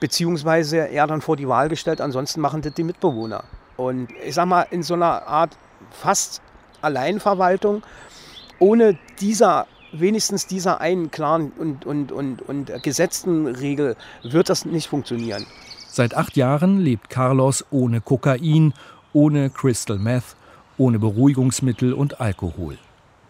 Beziehungsweise 0.02 0.90
er 0.90 1.08
dann 1.08 1.22
vor 1.22 1.36
die 1.36 1.48
Wahl 1.48 1.70
gestellt, 1.70 2.02
ansonsten 2.02 2.42
machen 2.42 2.62
das 2.62 2.74
die 2.74 2.84
Mitbewohner. 2.84 3.44
Und 3.78 4.10
ich 4.26 4.36
sag 4.36 4.46
mal, 4.46 4.68
in 4.72 4.84
so 4.84 4.94
einer 4.94 5.26
Art 5.26 5.58
fast 5.92 6.42
Alleinverwaltung, 6.82 7.82
ohne 8.60 8.98
dieser, 9.20 9.68
wenigstens 9.92 10.48
dieser 10.48 10.82
einen 10.82 11.12
klaren 11.12 11.52
und, 11.58 11.86
und, 11.86 12.12
und, 12.12 12.42
und 12.42 12.72
gesetzten 12.84 13.48
Regel, 13.48 13.96
wird 14.24 14.50
das 14.50 14.66
nicht 14.66 14.88
funktionieren. 14.88 15.46
Seit 15.88 16.16
acht 16.16 16.38
Jahren 16.38 16.80
lebt 16.80 17.10
Carlos 17.10 17.66
ohne 17.72 18.00
Kokain, 18.02 18.74
ohne 19.14 19.50
Crystal 19.50 19.98
Meth 19.98 20.36
ohne 20.80 20.98
Beruhigungsmittel 20.98 21.94
und 21.94 22.20
Alkohol. 22.22 22.78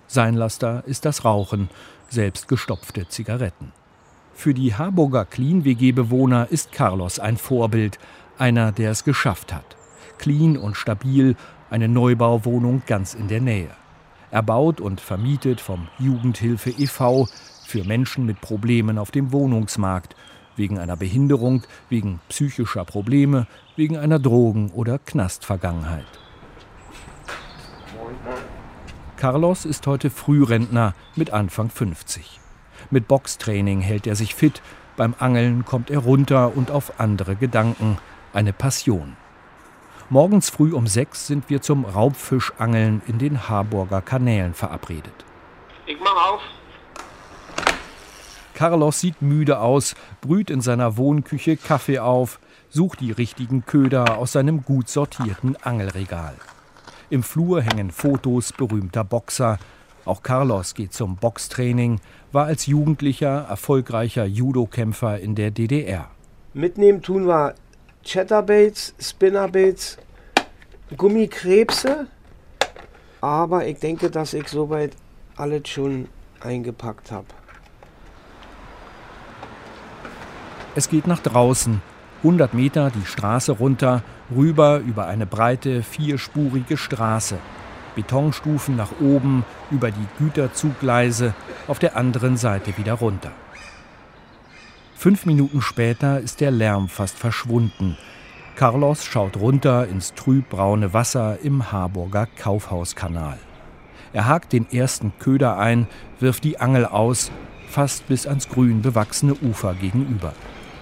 Sein 0.07 0.35
Laster 0.35 0.83
ist 0.85 1.03
das 1.03 1.25
Rauchen, 1.25 1.69
selbst 2.07 2.47
gestopfte 2.47 3.09
Zigaretten. 3.09 3.73
Für 4.33 4.53
die 4.53 4.73
Harburger 4.75 5.25
Clean-WG-Bewohner 5.25 6.47
ist 6.49 6.71
Carlos 6.71 7.19
ein 7.19 7.37
Vorbild, 7.37 7.99
einer, 8.37 8.71
der 8.71 8.91
es 8.91 9.03
geschafft 9.03 9.53
hat. 9.53 9.75
Clean 10.17 10.57
und 10.57 10.77
stabil, 10.77 11.35
eine 11.69 11.87
Neubauwohnung 11.87 12.83
ganz 12.87 13.13
in 13.13 13.27
der 13.27 13.41
Nähe. 13.41 13.69
Erbaut 14.31 14.81
und 14.81 15.01
vermietet 15.01 15.61
vom 15.61 15.87
Jugendhilfe 15.97 16.69
e.V. 16.71 17.27
für 17.65 17.83
Menschen 17.83 18.25
mit 18.25 18.41
Problemen 18.41 18.97
auf 18.97 19.11
dem 19.11 19.31
Wohnungsmarkt, 19.31 20.15
wegen 20.55 20.77
einer 20.77 20.97
Behinderung, 20.97 21.63
wegen 21.89 22.19
psychischer 22.29 22.85
Probleme, 22.85 23.47
wegen 23.75 23.97
einer 23.97 24.19
Drogen- 24.19 24.71
oder 24.71 24.99
Knastvergangenheit. 24.99 26.05
Carlos 29.17 29.65
ist 29.65 29.85
heute 29.87 30.09
Frührentner 30.09 30.93
mit 31.15 31.31
Anfang 31.31 31.69
50. 31.69 32.39
Mit 32.89 33.07
Boxtraining 33.07 33.81
hält 33.81 34.07
er 34.07 34.15
sich 34.15 34.33
fit, 34.35 34.61
beim 34.95 35.15
Angeln 35.17 35.65
kommt 35.65 35.89
er 35.89 35.99
runter 35.99 36.55
und 36.55 36.71
auf 36.71 36.99
andere 36.99 37.35
Gedanken, 37.35 37.97
eine 38.33 38.53
Passion. 38.53 39.15
Morgens 40.11 40.49
früh 40.49 40.73
um 40.73 40.87
sechs 40.87 41.27
sind 41.27 41.51
wir 41.51 41.61
zum 41.61 41.85
Raubfischangeln 41.85 43.03
in 43.05 43.19
den 43.19 43.47
Harburger 43.47 44.01
Kanälen 44.01 44.55
verabredet. 44.55 45.13
Ich 45.85 45.97
mach 45.99 46.31
auf. 46.31 46.41
Carlos 48.55 48.99
sieht 48.99 49.21
müde 49.21 49.59
aus, 49.59 49.93
brüht 50.21 50.49
in 50.49 50.61
seiner 50.61 50.97
Wohnküche 50.97 51.57
Kaffee 51.57 51.99
auf, 51.99 52.39
sucht 52.69 53.01
die 53.01 53.11
richtigen 53.11 53.67
Köder 53.67 54.17
aus 54.17 54.31
seinem 54.31 54.65
gut 54.65 54.89
sortierten 54.89 55.55
Angelregal. 55.57 56.33
Im 57.11 57.21
Flur 57.21 57.61
hängen 57.61 57.91
Fotos 57.91 58.51
berühmter 58.51 59.03
Boxer. 59.03 59.59
Auch 60.05 60.23
Carlos 60.23 60.73
geht 60.73 60.91
zum 60.91 61.17
Boxtraining, 61.17 62.01
war 62.31 62.45
als 62.47 62.65
Jugendlicher 62.65 63.45
erfolgreicher 63.47 64.25
Judokämpfer 64.25 65.19
in 65.19 65.35
der 65.35 65.51
DDR. 65.51 66.09
Mitnehmen 66.55 67.03
tun 67.03 67.27
wir 67.27 67.53
Chatterbaits, 68.03 68.93
Spinnerbaits, 68.99 69.97
Gummikrebse. 70.95 72.07
Aber 73.21 73.67
ich 73.67 73.79
denke, 73.79 74.09
dass 74.09 74.33
ich 74.33 74.47
soweit 74.47 74.93
alles 75.35 75.67
schon 75.67 76.07
eingepackt 76.39 77.11
habe. 77.11 77.27
Es 80.75 80.89
geht 80.89 81.07
nach 81.07 81.19
draußen, 81.19 81.81
100 82.19 82.53
Meter 82.53 82.91
die 82.91 83.05
Straße 83.05 83.53
runter, 83.53 84.03
rüber 84.33 84.79
über 84.79 85.07
eine 85.07 85.25
breite, 85.25 85.83
vierspurige 85.83 86.77
Straße. 86.77 87.37
Betonstufen 87.95 88.75
nach 88.75 88.91
oben, 89.01 89.43
über 89.71 89.91
die 89.91 90.07
Güterzuggleise, 90.19 91.33
auf 91.67 91.79
der 91.79 91.97
anderen 91.97 92.37
Seite 92.37 92.77
wieder 92.77 92.93
runter. 92.93 93.31
Fünf 94.99 95.25
Minuten 95.25 95.61
später 95.61 96.19
ist 96.19 96.41
der 96.41 96.51
Lärm 96.51 96.89
fast 96.89 97.17
verschwunden. 97.17 97.97
Carlos 98.57 99.05
schaut 99.05 99.37
runter 99.37 99.87
ins 99.87 100.13
trübbraune 100.13 100.93
Wasser 100.93 101.37
im 101.41 101.71
Harburger 101.71 102.27
Kaufhauskanal. 102.37 103.37
Er 104.11 104.27
hakt 104.27 104.51
den 104.51 104.69
ersten 104.69 105.13
Köder 105.17 105.57
ein, 105.57 105.87
wirft 106.19 106.43
die 106.43 106.59
Angel 106.59 106.85
aus, 106.85 107.31
fast 107.69 108.09
bis 108.09 108.27
ans 108.27 108.49
grün 108.49 108.81
bewachsene 108.81 109.35
Ufer 109.35 109.73
gegenüber. 109.73 110.33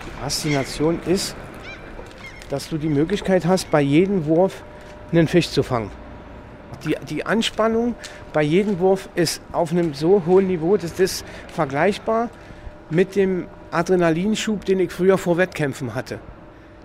Die 0.03 0.19
Faszination 0.19 0.99
ist, 1.05 1.35
dass 2.49 2.69
du 2.69 2.79
die 2.79 2.89
Möglichkeit 2.89 3.45
hast, 3.45 3.69
bei 3.69 3.81
jedem 3.81 4.25
Wurf 4.25 4.63
einen 5.11 5.27
Fisch 5.27 5.51
zu 5.51 5.61
fangen. 5.61 5.91
Die, 6.83 6.95
die 7.07 7.23
Anspannung 7.23 7.93
bei 8.33 8.41
jedem 8.41 8.79
Wurf 8.79 9.09
ist 9.13 9.43
auf 9.51 9.71
einem 9.71 9.93
so 9.93 10.23
hohen 10.25 10.47
Niveau, 10.47 10.75
dass 10.75 10.95
das 10.95 11.23
vergleichbar 11.53 12.31
mit 12.89 13.15
dem 13.15 13.45
Adrenalinschub, 13.77 14.65
den 14.65 14.79
ich 14.79 14.91
früher 14.91 15.17
vor 15.17 15.37
Wettkämpfen 15.37 15.93
hatte. 15.93 16.19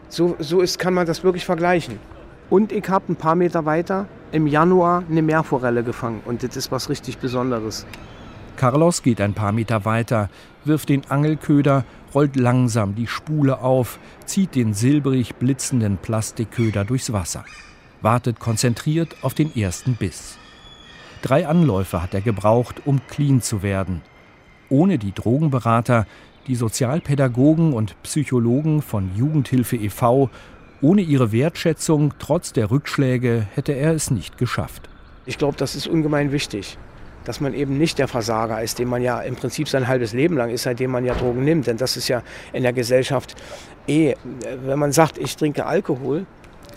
So, 0.08 0.36
so 0.38 0.60
ist, 0.60 0.78
kann 0.78 0.92
man 0.92 1.06
das 1.06 1.24
wirklich 1.24 1.44
vergleichen. 1.44 1.98
Und 2.50 2.70
ich 2.70 2.86
habe 2.88 3.12
ein 3.12 3.16
paar 3.16 3.34
Meter 3.34 3.64
weiter 3.64 4.06
im 4.30 4.46
Januar 4.46 5.04
eine 5.08 5.22
Meerforelle 5.22 5.82
gefangen. 5.82 6.20
Und 6.24 6.42
das 6.42 6.54
ist 6.54 6.70
was 6.70 6.90
richtig 6.90 7.18
Besonderes. 7.18 7.86
Carlos 8.56 9.02
geht 9.02 9.20
ein 9.20 9.32
paar 9.32 9.52
Meter 9.52 9.86
weiter, 9.86 10.28
wirft 10.64 10.90
den 10.90 11.10
Angelköder, 11.10 11.84
rollt 12.14 12.36
langsam 12.36 12.94
die 12.94 13.06
Spule 13.06 13.60
auf, 13.60 13.98
zieht 14.26 14.54
den 14.54 14.74
silbrig 14.74 15.36
blitzenden 15.36 15.96
Plastikköder 15.96 16.84
durchs 16.84 17.12
Wasser, 17.12 17.44
wartet 18.02 18.38
konzentriert 18.38 19.16
auf 19.22 19.32
den 19.32 19.56
ersten 19.56 19.96
Biss. 19.96 20.38
Drei 21.22 21.46
Anläufe 21.46 22.02
hat 22.02 22.12
er 22.12 22.20
gebraucht, 22.20 22.82
um 22.84 23.00
clean 23.08 23.40
zu 23.40 23.62
werden. 23.62 24.02
Ohne 24.68 24.98
die 24.98 25.12
Drogenberater 25.12 26.06
die 26.46 26.54
Sozialpädagogen 26.54 27.72
und 27.72 28.00
Psychologen 28.02 28.82
von 28.82 29.10
Jugendhilfe 29.16 29.76
e.V., 29.76 30.30
ohne 30.80 31.02
ihre 31.02 31.30
Wertschätzung 31.30 32.14
trotz 32.18 32.52
der 32.52 32.72
Rückschläge 32.72 33.46
hätte 33.54 33.72
er 33.72 33.92
es 33.92 34.10
nicht 34.10 34.36
geschafft. 34.36 34.88
Ich 35.26 35.38
glaube, 35.38 35.56
das 35.56 35.76
ist 35.76 35.86
ungemein 35.86 36.32
wichtig, 36.32 36.76
dass 37.24 37.40
man 37.40 37.54
eben 37.54 37.78
nicht 37.78 38.00
der 38.00 38.08
Versager 38.08 38.60
ist, 38.60 38.80
den 38.80 38.88
man 38.88 39.00
ja 39.00 39.20
im 39.20 39.36
Prinzip 39.36 39.68
sein 39.68 39.86
halbes 39.86 40.12
Leben 40.12 40.36
lang 40.36 40.50
ist, 40.50 40.64
seitdem 40.64 40.90
man 40.90 41.04
ja 41.04 41.14
Drogen 41.14 41.44
nimmt. 41.44 41.68
Denn 41.68 41.76
das 41.76 41.96
ist 41.96 42.08
ja 42.08 42.22
in 42.52 42.64
der 42.64 42.72
Gesellschaft 42.72 43.36
eh, 43.86 44.14
wenn 44.64 44.78
man 44.78 44.90
sagt, 44.90 45.18
ich 45.18 45.36
trinke 45.36 45.66
Alkohol, 45.66 46.26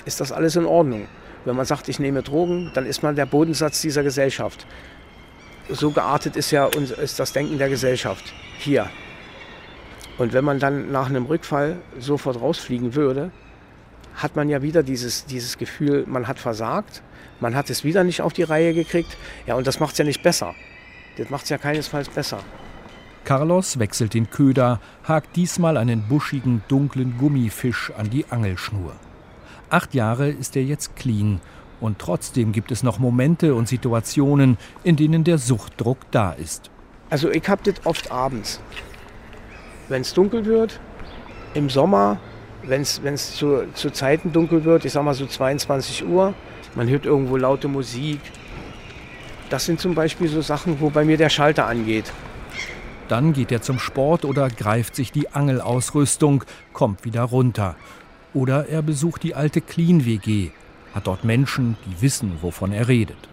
ist 0.06 0.21
das 0.21 0.32
alles 0.32 0.56
in 0.56 0.65
Ordnung. 0.65 1.08
Wenn 1.45 1.56
man 1.56 1.65
sagt, 1.65 1.89
ich 1.89 1.99
nehme 1.99 2.21
Drogen, 2.21 2.71
dann 2.75 2.86
ist 2.86 3.01
man 3.01 3.15
der 3.15 3.25
Bodensatz 3.25 3.82
dieser 3.82 4.04
Gesellschaft. 4.04 4.67
So 5.69 5.89
geartet 5.89 6.36
ist 6.36 6.51
ja 6.51 6.67
ist 6.67 7.19
das 7.19 7.34
Denken 7.34 7.58
der 7.58 7.69
Gesellschaft 7.69 8.34
hier. 8.60 8.88
Und 10.17 10.34
wenn 10.34 10.45
man 10.45 10.60
dann 10.60 10.91
nach 10.91 11.10
einem 11.10 11.25
Rückfall 11.25 11.78
sofort 11.99 12.39
rausfliegen 12.39 12.95
würde, 12.95 13.32
hat 14.15 14.36
man 14.36 14.47
ja 14.47 14.62
wieder 14.62 14.82
dieses, 14.82 15.25
dieses 15.25 15.58
Gefühl, 15.58 16.06
man 16.08 16.28
hat 16.28 16.39
versagt, 16.39 17.01
man 17.41 17.54
hat 17.54 17.69
es 17.69 17.84
wieder 17.84 18.04
nicht 18.04 18.21
auf 18.21 18.32
die 18.32 18.43
Reihe 18.43 18.73
gekriegt. 18.73 19.17
Ja, 19.45 19.56
und 19.56 19.67
das 19.67 19.80
macht 19.80 19.91
es 19.93 19.97
ja 19.97 20.06
nicht 20.06 20.23
besser. 20.23 20.56
Das 21.17 21.30
macht 21.30 21.43
es 21.43 21.49
ja 21.49 21.58
keinesfalls 21.58 22.08
besser. 22.10 22.39
Carlos 23.25 23.80
wechselt 23.80 24.13
den 24.13 24.30
Köder, 24.30 24.80
hakt 25.04 25.36
diesmal 25.36 25.78
einen 25.78 26.08
buschigen, 26.08 26.63
dunklen 26.67 27.17
Gummifisch 27.17 27.91
an 27.97 28.10
die 28.10 28.25
Angelschnur. 28.30 28.93
Acht 29.69 29.95
Jahre 29.95 30.30
ist 30.30 30.56
er 30.56 30.63
jetzt 30.63 30.95
clean 30.95 31.41
und 31.82 31.99
trotzdem 31.99 32.51
gibt 32.51 32.71
es 32.71 32.84
noch 32.84 32.99
Momente 32.99 33.56
und 33.56 33.67
Situationen, 33.67 34.58
in 34.84 34.95
denen 34.95 35.23
der 35.23 35.39
Suchtdruck 35.39 35.97
da 36.12 36.32
ist. 36.32 36.69
Also 37.10 37.32
ich 37.32 37.49
habe 37.49 37.63
das 37.63 37.86
oft 37.86 38.12
abends 38.12 38.62
wenn 39.89 40.02
es 40.02 40.13
dunkel 40.13 40.45
wird, 40.45 40.80
im 41.54 41.69
Sommer, 41.69 42.19
wenn 42.63 42.82
es 42.82 43.36
zu, 43.36 43.63
zu 43.74 43.91
Zeiten 43.91 44.32
dunkel 44.32 44.63
wird, 44.63 44.86
ich 44.86 44.93
sag 44.93 45.04
mal 45.04 45.13
so 45.13 45.26
22 45.26 46.06
Uhr, 46.06 46.34
man 46.76 46.88
hört 46.88 47.06
irgendwo 47.06 47.38
laute 47.38 47.67
Musik. 47.67 48.19
Das 49.50 49.65
sind 49.65 49.80
zum 49.80 49.95
Beispiel 49.95 50.28
so 50.28 50.41
Sachen, 50.41 50.80
wo 50.82 50.89
bei 50.89 51.06
mir 51.06 51.17
der 51.17 51.30
Schalter 51.30 51.67
angeht. 51.67 52.12
Dann 53.08 53.34
geht 53.34 53.52
er 53.52 53.62
zum 53.62 53.78
Sport 53.78 54.26
oder 54.26 54.50
greift 54.50 54.95
sich 54.95 55.12
die 55.12 55.30
Angelausrüstung, 55.30 56.43
kommt 56.74 57.06
wieder 57.06 57.21
runter. 57.21 57.76
Oder 58.34 58.67
er 58.67 58.82
besucht 58.82 59.24
die 59.24 59.36
alte 59.36 59.62
Clean 59.62 60.06
WG, 60.06 60.50
hat 60.93 61.08
dort 61.08 61.24
Menschen, 61.24 61.78
die 61.86 62.02
wissen, 62.02 62.39
wovon 62.41 62.71
er 62.71 62.88
redet. 62.88 63.30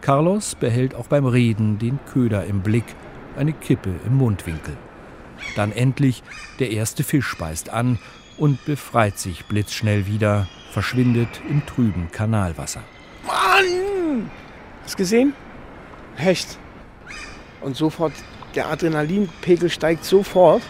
Carlos 0.00 0.54
behält 0.54 0.94
auch 0.94 1.06
beim 1.06 1.26
Reden 1.26 1.78
den 1.78 2.00
Köder 2.12 2.44
im 2.46 2.62
Blick, 2.62 2.84
eine 3.36 3.52
Kippe 3.52 3.94
im 4.06 4.16
Mundwinkel. 4.16 4.76
Dann 5.56 5.72
endlich 5.72 6.22
der 6.58 6.70
erste 6.70 7.04
Fisch 7.04 7.36
beißt 7.36 7.70
an 7.70 7.98
und 8.38 8.64
befreit 8.64 9.18
sich 9.18 9.44
blitzschnell 9.46 10.06
wieder, 10.06 10.48
verschwindet 10.72 11.40
im 11.48 11.64
trüben 11.66 12.10
Kanalwasser. 12.10 12.82
Mann! 13.26 14.30
Hast 14.84 14.96
gesehen? 14.96 15.34
Hecht. 16.16 16.58
Und 17.60 17.76
sofort, 17.76 18.12
der 18.54 18.68
Adrenalinpegel 18.68 19.70
steigt 19.70 20.04
sofort. 20.04 20.62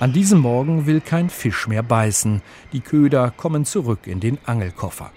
An 0.00 0.12
diesem 0.12 0.40
Morgen 0.40 0.86
will 0.86 1.00
kein 1.00 1.30
Fisch 1.30 1.66
mehr 1.66 1.82
beißen. 1.82 2.42
Die 2.72 2.80
Köder 2.80 3.32
kommen 3.36 3.64
zurück 3.64 4.06
in 4.06 4.20
den 4.20 4.38
Angelkoffer. 4.44 5.10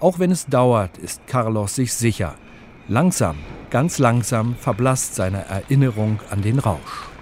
Auch 0.00 0.18
wenn 0.18 0.30
es 0.30 0.46
dauert, 0.46 0.98
ist 0.98 1.26
Carlos 1.26 1.74
sich 1.74 1.92
sicher. 1.94 2.34
Langsam, 2.88 3.36
ganz 3.70 3.98
langsam 3.98 4.56
verblasst 4.56 5.14
seine 5.14 5.46
Erinnerung 5.46 6.20
an 6.30 6.42
den 6.42 6.58
Rausch. 6.58 7.13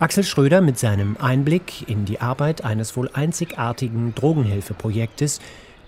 Axel 0.00 0.24
Schröder 0.24 0.62
mit 0.62 0.78
seinem 0.78 1.18
Einblick 1.18 1.86
in 1.86 2.06
die 2.06 2.22
Arbeit 2.22 2.64
eines 2.64 2.96
wohl 2.96 3.10
einzigartigen 3.12 4.14
Drogenhilfeprojektes 4.14 5.40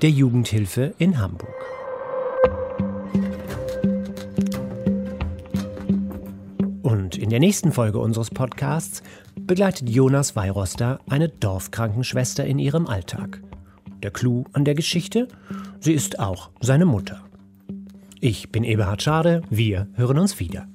der 0.03 0.11
Jugendhilfe 0.11 0.93
in 0.99 1.19
Hamburg. 1.19 1.55
Und 6.83 7.17
in 7.17 7.31
der 7.31 7.41
nächsten 7.41 7.73
Folge 7.73 8.01
unseres 8.01 8.29
Podcasts 8.29 9.03
begleitet 9.41 9.89
Jonas 9.89 10.37
Weiroster 10.37 11.01
eine 11.09 11.31
Dorfkrankenschwester 11.31 12.45
in 12.45 12.59
ihrem 12.59 12.89
Alltag. 12.89 13.41
Der 14.03 14.11
Clou 14.11 14.45
an 14.53 14.67
der 14.67 14.75
Geschichte? 14.75 15.27
Sie 15.81 15.95
ist 15.95 16.19
auch 16.19 16.51
seine 16.61 16.85
Mutter. 16.85 17.23
Ich 18.21 18.53
bin 18.53 18.63
Eberhard 18.63 19.03
Schade, 19.03 19.41
wir 19.49 19.89
hören 19.95 20.19
uns 20.19 20.39
wieder. 20.39 20.67